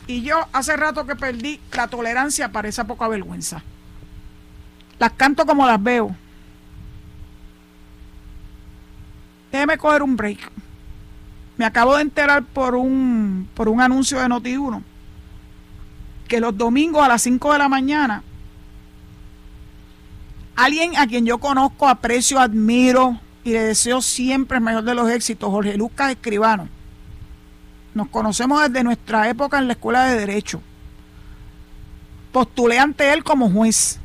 [0.07, 3.61] Y yo hace rato que perdí la tolerancia para esa poca vergüenza.
[4.99, 6.15] Las canto como las veo.
[9.51, 10.49] Déjeme coger un break.
[11.57, 14.83] Me acabo de enterar por un, por un anuncio de Noti1
[16.29, 18.23] que los domingos a las 5 de la mañana
[20.55, 25.09] alguien a quien yo conozco, aprecio, admiro y le deseo siempre el mayor de los
[25.09, 26.69] éxitos, Jorge Lucas Escribano.
[27.93, 30.61] Nos conocemos desde nuestra época en la escuela de Derecho.
[32.31, 33.99] Postulé ante él como juez.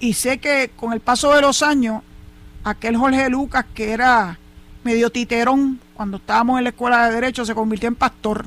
[0.00, 2.02] Y sé que con el paso de los años,
[2.64, 4.38] aquel Jorge Lucas que era
[4.86, 8.46] medio titerón cuando estábamos en la escuela de Derecho se convirtió en pastor.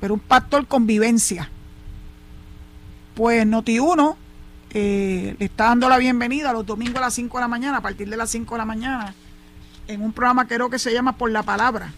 [0.00, 1.48] Pero un pastor con vivencia
[3.16, 4.14] pues Noti1
[4.74, 7.80] eh, le está dando la bienvenida los domingos a las 5 de la mañana, a
[7.80, 9.14] partir de las 5 de la mañana,
[9.88, 11.94] en un programa creo que se llama Por la Palabra.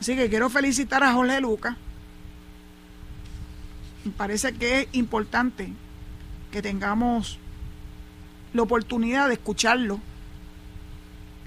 [0.00, 1.76] Así que quiero felicitar a Jorge Luca.
[4.04, 5.72] Me parece que es importante
[6.52, 7.38] que tengamos
[8.52, 9.98] la oportunidad de escucharlo.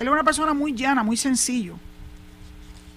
[0.04, 1.78] Él es una persona muy llana, muy sencillo.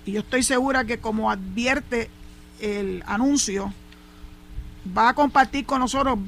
[0.04, 2.10] Y yo estoy segura que como advierte
[2.58, 3.72] el anuncio,
[4.96, 6.18] va a compartir con nosotros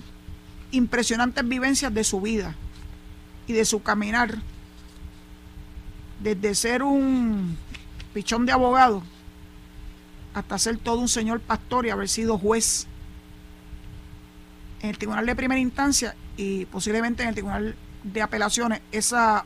[0.71, 2.55] impresionantes vivencias de su vida
[3.49, 4.39] y de su caminar.
[6.21, 7.59] Desde ser un
[8.15, 9.03] pichón de abogado
[10.33, 12.87] hasta ser todo un señor pastor y haber sido juez
[14.83, 17.75] en el Tribunal de Primera Instancia y posiblemente en el Tribunal
[18.05, 18.81] de Apelaciones.
[18.93, 19.45] Esa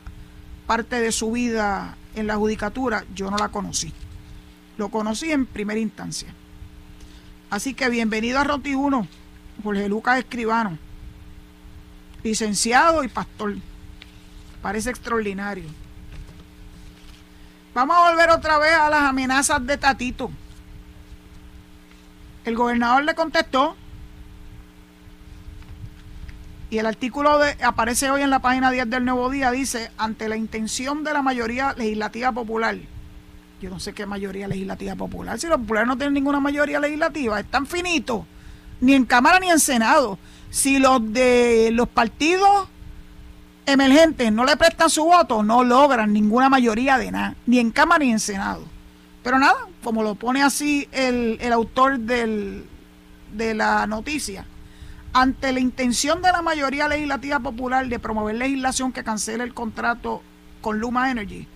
[0.65, 3.93] parte de su vida en la judicatura yo no la conocí.
[4.77, 6.33] Lo conocí en primera instancia.
[7.49, 9.07] Así que bienvenido a Roti 1,
[9.63, 10.77] Jorge Lucas Escribano,
[12.23, 13.55] licenciado y pastor.
[14.61, 15.65] Parece extraordinario.
[17.73, 20.31] Vamos a volver otra vez a las amenazas de Tatito.
[22.45, 23.75] El gobernador le contestó
[26.73, 30.27] y el artículo de, aparece hoy en la página 10 del Nuevo Día, dice, ante
[30.27, 32.75] la intención de la mayoría legislativa popular
[33.63, 35.39] yo no sé qué mayoría legislativa popular.
[35.39, 38.25] Si los populares no tienen ninguna mayoría legislativa, están finitos.
[38.81, 40.19] Ni en Cámara ni en Senado.
[40.49, 42.67] Si los de los partidos
[43.65, 47.35] emergentes no le prestan su voto, no logran ninguna mayoría de nada.
[47.45, 48.65] Ni en Cámara ni en Senado.
[49.23, 52.65] Pero nada, como lo pone así el, el autor del,
[53.31, 54.45] de la noticia,
[55.13, 60.23] ante la intención de la mayoría legislativa popular de promover legislación que cancele el contrato
[60.61, 61.47] con Luma Energy,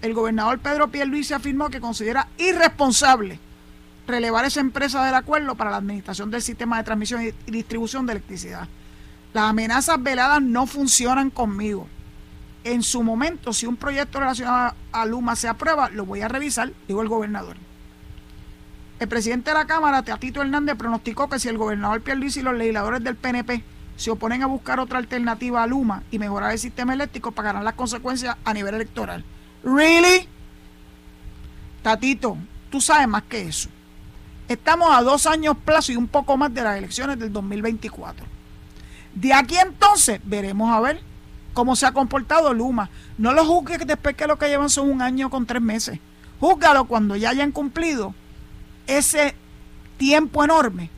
[0.00, 3.38] el gobernador Pedro Pierluisi afirmó que considera irresponsable
[4.06, 8.12] relevar esa empresa del acuerdo para la administración del sistema de transmisión y distribución de
[8.12, 8.68] electricidad.
[9.32, 11.86] Las amenazas veladas no funcionan conmigo.
[12.64, 16.72] En su momento, si un proyecto relacionado a Luma se aprueba, lo voy a revisar,
[16.86, 17.56] dijo el gobernador.
[19.00, 22.54] El presidente de la Cámara, Teatito Hernández, pronosticó que si el gobernador Pierluisi y los
[22.54, 23.64] legisladores del PNP
[23.96, 27.72] se oponen a buscar otra alternativa a Luma y mejorar el sistema eléctrico, pagarán las
[27.72, 29.24] consecuencias a nivel electoral.
[29.64, 30.28] ¿Really?
[31.82, 32.36] Tatito,
[32.70, 33.70] tú sabes más que eso.
[34.48, 38.26] Estamos a dos años plazo y un poco más de las elecciones del 2024.
[39.14, 41.00] De aquí entonces veremos a ver
[41.54, 42.90] cómo se ha comportado Luma.
[43.16, 45.98] No lo juzgues después que lo que llevan son un año con tres meses.
[46.38, 48.14] Júzgalo cuando ya hayan cumplido
[48.98, 49.34] ese
[49.96, 50.90] tiempo enorme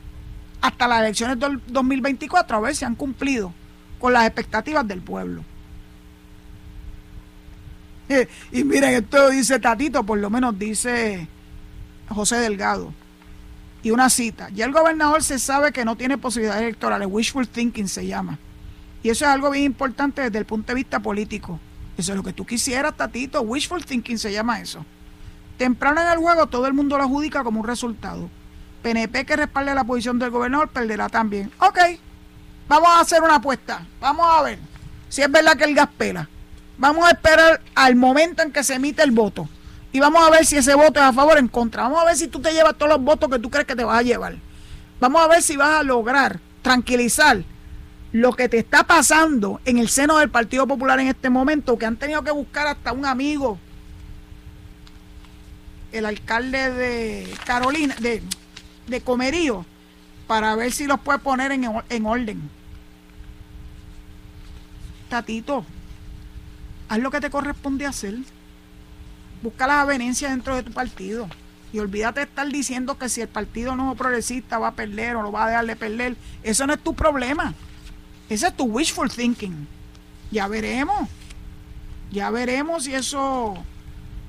[0.61, 3.53] hasta las elecciones del 2024 a ver si han cumplido
[3.99, 5.43] con las expectativas del pueblo.
[8.51, 11.27] y miren, esto dice Tatito, por lo menos dice
[12.09, 12.93] José Delgado.
[13.81, 14.49] Y una cita.
[14.49, 17.07] Ya el gobernador se sabe que no tiene posibilidades electorales.
[17.11, 18.39] Wishful thinking se llama.
[19.03, 21.59] Y eso es algo bien importante desde el punto de vista político.
[21.97, 23.41] Eso es lo que tú quisieras, Tatito.
[23.41, 24.85] Wishful thinking se llama eso.
[25.63, 28.29] Temprano en el juego todo el mundo lo adjudica como un resultado.
[28.81, 31.53] PNP que respalde la posición del gobernador perderá también.
[31.59, 31.79] Ok,
[32.67, 33.87] vamos a hacer una apuesta.
[34.01, 34.59] Vamos a ver
[35.07, 36.27] si es verdad que el gas pela.
[36.77, 39.47] Vamos a esperar al momento en que se emite el voto.
[39.93, 41.83] Y vamos a ver si ese voto es a favor o en contra.
[41.83, 43.85] Vamos a ver si tú te llevas todos los votos que tú crees que te
[43.85, 44.35] vas a llevar.
[44.99, 47.41] Vamos a ver si vas a lograr tranquilizar
[48.11, 51.85] lo que te está pasando en el seno del Partido Popular en este momento, que
[51.85, 53.59] han tenido que buscar hasta un amigo,
[55.93, 58.21] el alcalde de Carolina, de,
[58.87, 59.65] de Comerío,
[60.27, 62.49] para ver si los puede poner en, en orden.
[65.07, 65.63] Tatito,
[66.89, 68.15] haz lo que te corresponde hacer.
[69.43, 71.29] Busca las avenencias dentro de tu partido.
[71.71, 75.21] Y olvídate de estar diciendo que si el partido no progresista va a perder o
[75.21, 76.15] lo va a dejar de perder.
[76.41, 77.53] Eso no es tu problema.
[78.29, 79.67] Ese es tu wishful thinking.
[80.31, 81.09] Ya veremos.
[82.11, 83.63] Ya veremos si eso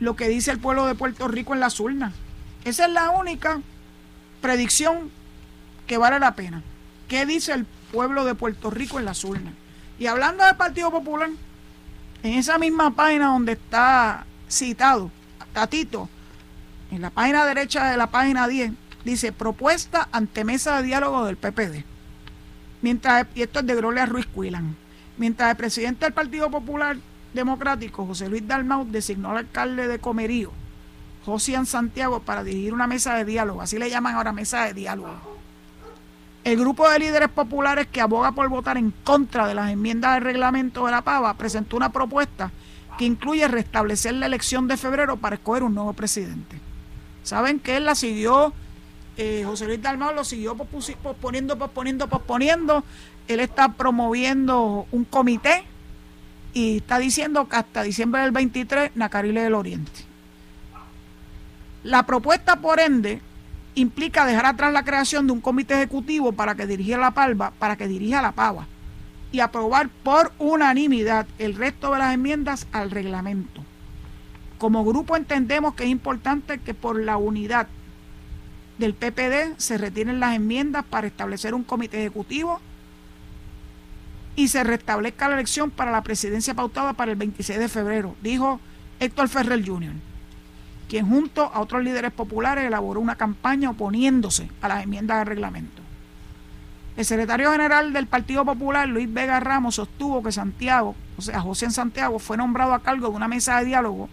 [0.01, 2.13] lo que dice el pueblo de Puerto Rico en las urnas.
[2.65, 3.61] Esa es la única
[4.41, 5.11] predicción
[5.87, 6.63] que vale la pena.
[7.09, 9.55] ¿Qué dice el pueblo de Puerto Rico en las urnas?
[9.99, 11.31] Y hablando del Partido Popular,
[12.23, 15.11] en esa misma página donde está citado,
[15.53, 16.09] Tatito,
[16.91, 18.73] en la página derecha de la página 10,
[19.05, 21.85] dice propuesta ante mesa de diálogo del PPD.
[22.83, 24.77] Mientras, y esto es de Gloria Ruiz Cuilan.
[25.17, 26.97] Mientras el presidente del Partido Popular
[27.35, 30.53] Democrático, José Luis Dalmau, designó al alcalde de Comerío,
[31.27, 33.61] José Santiago, para dirigir una mesa de diálogo.
[33.61, 35.15] Así le llaman ahora mesa de diálogo.
[36.45, 40.25] El grupo de líderes populares que aboga por votar en contra de las enmiendas del
[40.25, 42.53] reglamento de la PAVA presentó una propuesta
[42.99, 46.61] que incluye restablecer la elección de febrero para escoger un nuevo presidente.
[47.23, 48.53] Saben que él la siguió,
[49.17, 52.85] eh, José Luis Dalmau lo siguió posponiendo, posponiendo, posponiendo.
[53.27, 55.65] Él está promoviendo un comité
[56.55, 59.91] y está diciendo que hasta diciembre del 23 Nacarile del Oriente.
[61.83, 63.21] La propuesta, por ende,
[63.75, 67.77] implica dejar atrás la creación de un comité ejecutivo para que dirija la palva, para
[67.77, 68.67] que dirija la pava
[69.33, 73.63] y aprobar por unanimidad el resto de las enmiendas al reglamento.
[74.59, 77.67] Como grupo entendemos que es importante que por la unidad
[78.79, 82.61] del PPD se retiren las enmiendas para establecer un comité ejecutivo
[84.37, 88.61] y se restablezca la elección para la presidencia pautada para el 26 de febrero, dijo
[89.01, 89.93] Héctor Ferrer Jr.,
[90.89, 95.83] quien junto a otros líderes populares elaboró una campaña oponiéndose a las enmiendas del reglamento.
[96.97, 101.65] El secretario general del Partido Popular, Luis Vega Ramos, sostuvo que Santiago, o sea, José
[101.65, 104.09] en Santiago, fue nombrado a cargo de una mesa de diálogo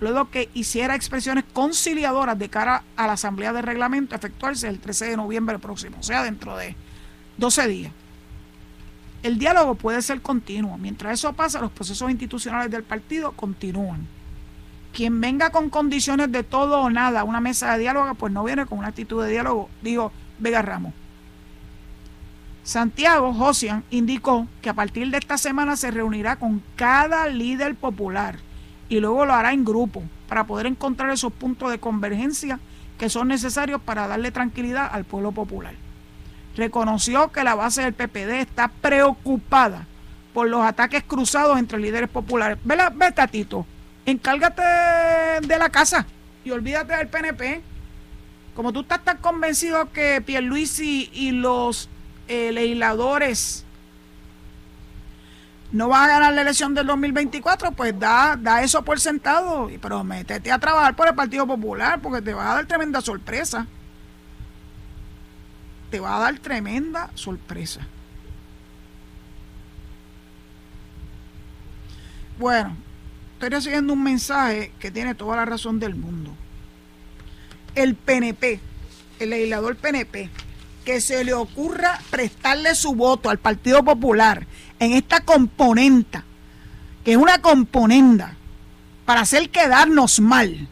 [0.00, 4.78] luego que hiciera expresiones conciliadoras de cara a la Asamblea de Reglamento a efectuarse el
[4.78, 6.76] 13 de noviembre próximo, o sea, dentro de
[7.36, 7.92] 12 días.
[9.22, 10.78] El diálogo puede ser continuo.
[10.78, 14.06] Mientras eso pasa, los procesos institucionales del partido continúan.
[14.92, 18.44] Quien venga con condiciones de todo o nada a una mesa de diálogo, pues no
[18.44, 20.92] viene con una actitud de diálogo, dijo Vega Ramos.
[22.62, 28.38] Santiago Josian indicó que a partir de esta semana se reunirá con cada líder popular
[28.88, 32.60] y luego lo hará en grupo para poder encontrar esos puntos de convergencia
[32.98, 35.87] que son necesarios para darle tranquilidad al pueblo popular
[36.58, 39.86] reconoció que la base del PPD está preocupada
[40.34, 42.58] por los ataques cruzados entre líderes populares.
[42.64, 43.64] Ve, ve Tatito,
[44.04, 44.62] encárgate
[45.46, 46.04] de la casa
[46.44, 47.62] y olvídate del PNP.
[48.54, 51.88] Como tú estás tan convencido que Pierluisi y los
[52.26, 53.64] eh, legisladores
[55.70, 60.02] no van a ganar la elección del 2024, pues da, da eso por sentado, pero
[60.02, 63.66] métete a trabajar por el Partido Popular porque te va a dar tremenda sorpresa
[65.90, 67.80] te va a dar tremenda sorpresa.
[72.38, 72.76] Bueno,
[73.34, 76.30] estoy recibiendo un mensaje que tiene toda la razón del mundo.
[77.74, 78.60] El PNP,
[79.18, 80.30] el legislador PNP,
[80.84, 84.46] que se le ocurra prestarle su voto al Partido Popular
[84.78, 86.24] en esta componenta,
[87.04, 88.36] que es una componenda
[89.04, 90.68] para hacer quedarnos mal,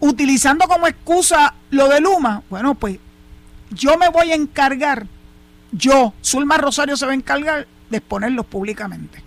[0.00, 2.98] utilizando como excusa lo de Luma, bueno, pues
[3.70, 5.06] yo me voy a encargar,
[5.72, 9.22] yo, Zulma Rosario se va a encargar de exponerlos públicamente.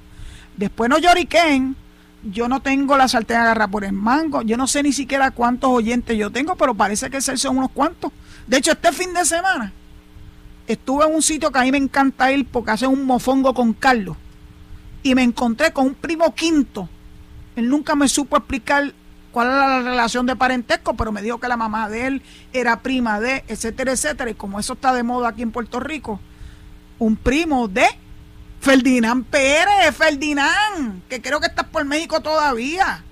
[0.57, 1.75] Después no lloriquen,
[2.23, 5.69] yo no tengo la sartén agarrada por el mango, yo no sé ni siquiera cuántos
[5.69, 8.11] oyentes yo tengo, pero parece que son unos cuantos.
[8.47, 9.73] De hecho, este fin de semana
[10.67, 13.73] estuve en un sitio que a mí me encanta ir porque hace un mofongo con
[13.73, 14.17] Carlos
[15.01, 16.89] y me encontré con un primo quinto.
[17.55, 18.93] Él nunca me supo explicar
[19.33, 22.21] cuál era la relación de parentesco, pero me dijo que la mamá de él
[22.53, 24.29] era prima de, etcétera, etcétera.
[24.29, 26.19] Y como eso está de moda aquí en Puerto Rico,
[26.99, 27.87] un primo de
[28.61, 33.03] Ferdinand Pérez, Ferdinand, que creo que estás por México todavía.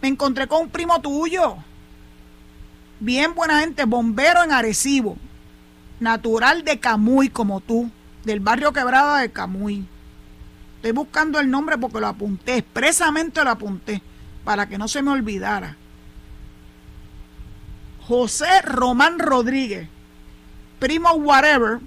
[0.00, 1.56] Me encontré con un primo tuyo.
[3.00, 5.18] Bien buena gente, bombero en Arecibo.
[6.00, 7.90] Natural de Camuy como tú,
[8.24, 9.86] del barrio Quebrada de Camuy.
[10.76, 14.02] Estoy buscando el nombre porque lo apunté, expresamente lo apunté
[14.44, 15.76] para que no se me olvidara.
[18.06, 19.88] José Román Rodríguez,
[20.78, 21.80] primo whatever,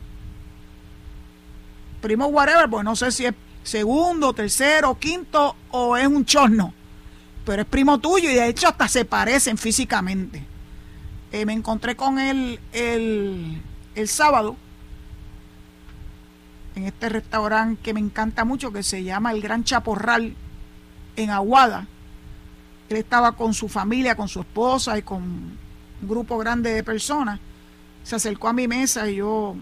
[2.01, 6.74] primo whatever, pues no sé si es segundo, tercero, quinto o es un chorno,
[7.45, 10.43] pero es primo tuyo y de hecho hasta se parecen físicamente.
[11.32, 13.62] Eh, me encontré con él el,
[13.93, 14.55] el sábado
[16.76, 20.36] en este restaurante que me encanta mucho, que se llama El Gran Chaporral
[21.16, 21.88] en Aguada.
[22.89, 25.57] Él estaba con su familia, con su esposa y con un
[26.01, 27.39] grupo grande de personas.
[28.03, 29.55] Se acercó a mi mesa y yo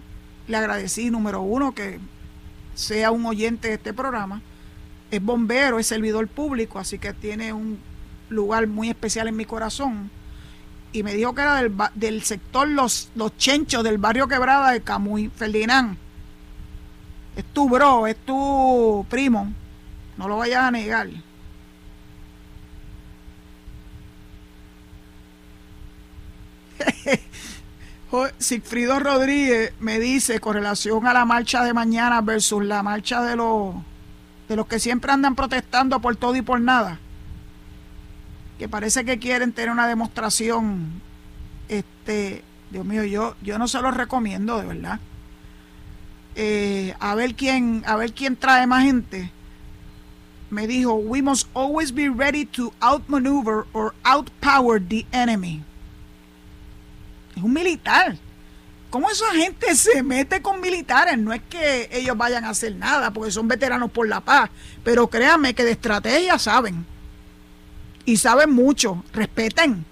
[0.46, 1.98] le agradecí, número uno, que
[2.74, 4.42] sea un oyente de este programa.
[5.10, 7.78] Es bombero, es servidor público, así que tiene un
[8.28, 10.10] lugar muy especial en mi corazón.
[10.92, 14.80] Y me dijo que era del, del sector Los, Los Chenchos, del barrio Quebrada de
[14.80, 15.96] Camuy, Ferdinand.
[17.34, 19.52] Es tu bro, es tu primo.
[20.16, 21.08] No lo vayas a negar.
[28.38, 33.36] Sigfrido Rodríguez me dice con relación a la marcha de mañana versus la marcha de
[33.36, 33.74] los
[34.48, 37.00] de los que siempre andan protestando por todo y por nada,
[38.60, 41.02] que parece que quieren tener una demostración,
[41.68, 45.00] este, Dios mío, yo, yo no se los recomiendo de verdad.
[46.36, 49.32] Eh, a ver quién, a ver quién trae más gente.
[50.50, 55.64] Me dijo, we must always be ready to outmaneuver or outpower the enemy
[57.36, 58.16] es un militar.
[58.90, 61.18] ¿Cómo esa gente se mete con militares?
[61.18, 64.48] No es que ellos vayan a hacer nada, porque son veteranos por la paz,
[64.82, 66.86] pero créanme que de estrategia saben.
[68.04, 69.84] Y saben mucho, respeten.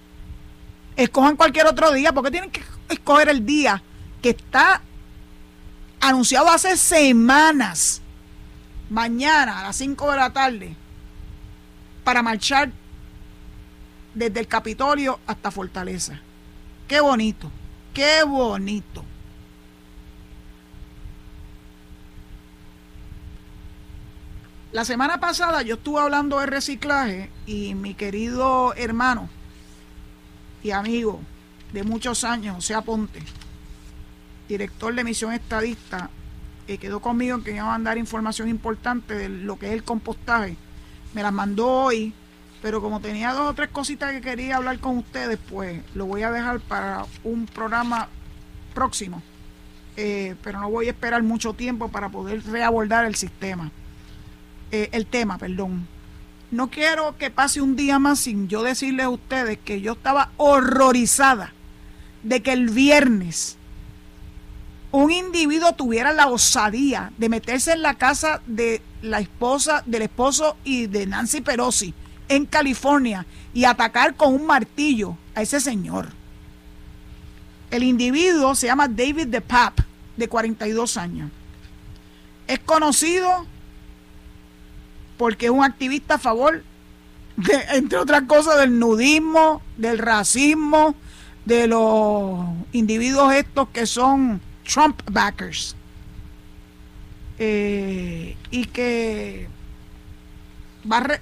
[0.97, 3.83] Escojan cualquier otro día, porque tienen que escoger el día
[4.23, 4.81] que está
[6.01, 8.01] anunciado hace semanas,
[8.89, 10.77] mañana a las 5 de la tarde,
[12.05, 12.71] para marchar
[14.15, 16.21] desde el Capitolio hasta Fortaleza.
[16.89, 17.51] Qué bonito,
[17.95, 19.05] qué bonito.
[24.73, 29.29] La semana pasada yo estuve hablando de reciclaje y mi querido hermano
[30.63, 31.21] y amigo
[31.73, 33.23] de muchos años, José Aponte,
[34.49, 36.11] director de Misión Estadista,
[36.67, 39.85] que quedó conmigo en que iba a mandar información importante de lo que es el
[39.85, 40.57] compostaje.
[41.15, 42.13] Me las mandó hoy
[42.65, 46.23] pero como tenía dos o tres cositas que quería hablar con ustedes, pues lo voy
[46.23, 48.09] a dejar para un programa
[48.73, 49.23] próximo.
[49.99, 53.71] Eh, pero no voy a esperar mucho tiempo para poder reabordar el sistema.
[54.71, 55.87] Eh, el tema, perdón.
[56.51, 60.31] No quiero que pase un día más sin yo decirles a ustedes que yo estaba
[60.39, 61.53] horrorizada
[62.23, 63.59] de que el viernes
[64.91, 70.57] un individuo tuviera la osadía de meterse en la casa de la esposa, del esposo
[70.65, 71.93] y de Nancy Pelosi
[72.35, 76.09] en California y atacar con un martillo a ese señor.
[77.71, 79.81] El individuo se llama David DePap,
[80.17, 81.31] de 42 años.
[82.47, 83.47] Es conocido
[85.17, 86.63] porque es un activista a favor,
[87.37, 90.95] de, entre otras cosas, del nudismo, del racismo,
[91.45, 95.77] de los individuos estos que son Trump backers.
[97.39, 99.49] Eh, y que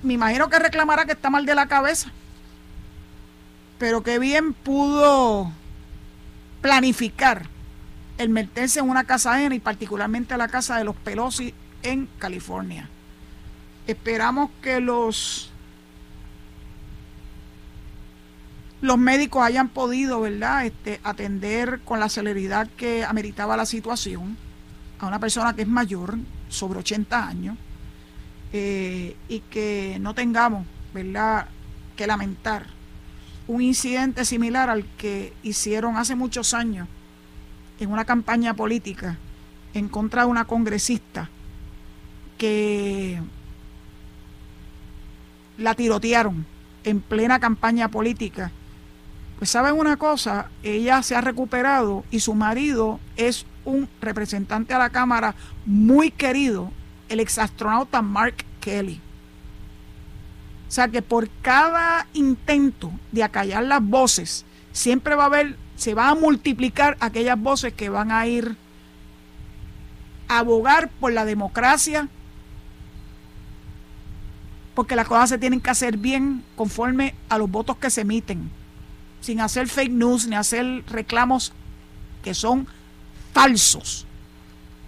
[0.03, 2.11] me imagino que reclamará que está mal de la cabeza.
[3.79, 5.53] Pero que bien pudo
[6.61, 7.47] planificar
[8.19, 12.09] el meterse en una casa ajena y particularmente a la casa de los Pelosi en
[12.19, 12.89] California.
[13.87, 15.53] Esperamos que los
[18.81, 24.37] los médicos hayan podido, ¿verdad?, este, atender con la celeridad que ameritaba la situación
[24.99, 27.57] a una persona que es mayor, sobre 80 años,
[28.53, 31.47] eh, y que no tengamos, ¿verdad?,
[31.97, 32.67] que lamentar
[33.47, 36.89] un incidente similar al que hicieron hace muchos años
[37.81, 39.19] en una campaña política
[39.75, 41.29] en contra de una congresista
[42.39, 43.21] que
[45.59, 46.47] la tirotearon
[46.85, 48.51] en plena campaña política.
[49.39, 54.79] Pues saben una cosa, ella se ha recuperado y su marido es un representante a
[54.79, 55.35] la Cámara
[55.67, 56.73] muy querido
[57.13, 59.01] el exastronauta Mark Kelly.
[60.69, 65.93] O sea que por cada intento de acallar las voces, siempre va a haber, se
[65.93, 68.57] va a multiplicar aquellas voces que van a ir
[70.29, 72.09] a abogar por la democracia,
[74.75, 78.51] porque las cosas se tienen que hacer bien conforme a los votos que se emiten,
[79.21, 81.53] sin hacer fake news ni hacer reclamos
[82.25, 82.67] que son
[83.35, 84.07] falsos.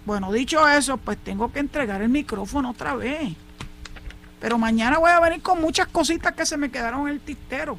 [0.05, 3.33] Bueno, dicho eso, pues tengo que entregar el micrófono otra vez.
[4.39, 7.77] Pero mañana voy a venir con muchas cositas que se me quedaron en el tistero.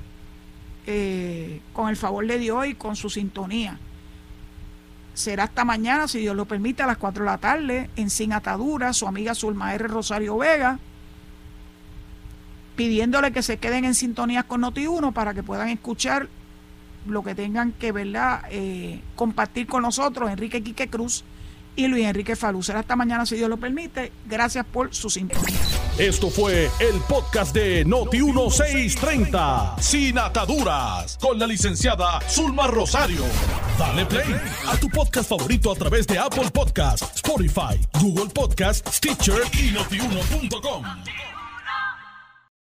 [0.89, 3.79] Eh, con el favor de Dios y con su sintonía.
[5.15, 8.33] Será hasta mañana, si Dios lo permite, a las 4 de la tarde, en Sin
[8.33, 9.89] Atadura, su amiga Zulma R.
[9.89, 10.79] Rosario Vega,
[12.77, 16.29] pidiéndole que se queden en sintonía con Noti1 para que puedan escuchar
[17.07, 18.45] lo que tengan que ¿verdad?
[18.51, 21.25] Eh, compartir con nosotros, Enrique Quique Cruz
[21.77, 22.63] y Luis Enrique Falú.
[22.63, 24.13] Será hasta mañana si Dios lo permite.
[24.27, 25.59] Gracias por su sintonía.
[25.99, 33.23] Esto fue el podcast de Noti 1630, sin ataduras, con la licenciada Zulma Rosario.
[33.79, 34.35] Dale play
[34.67, 41.36] a tu podcast favorito a través de Apple Podcasts, Spotify, Google Podcasts, Stitcher y notiuno.com.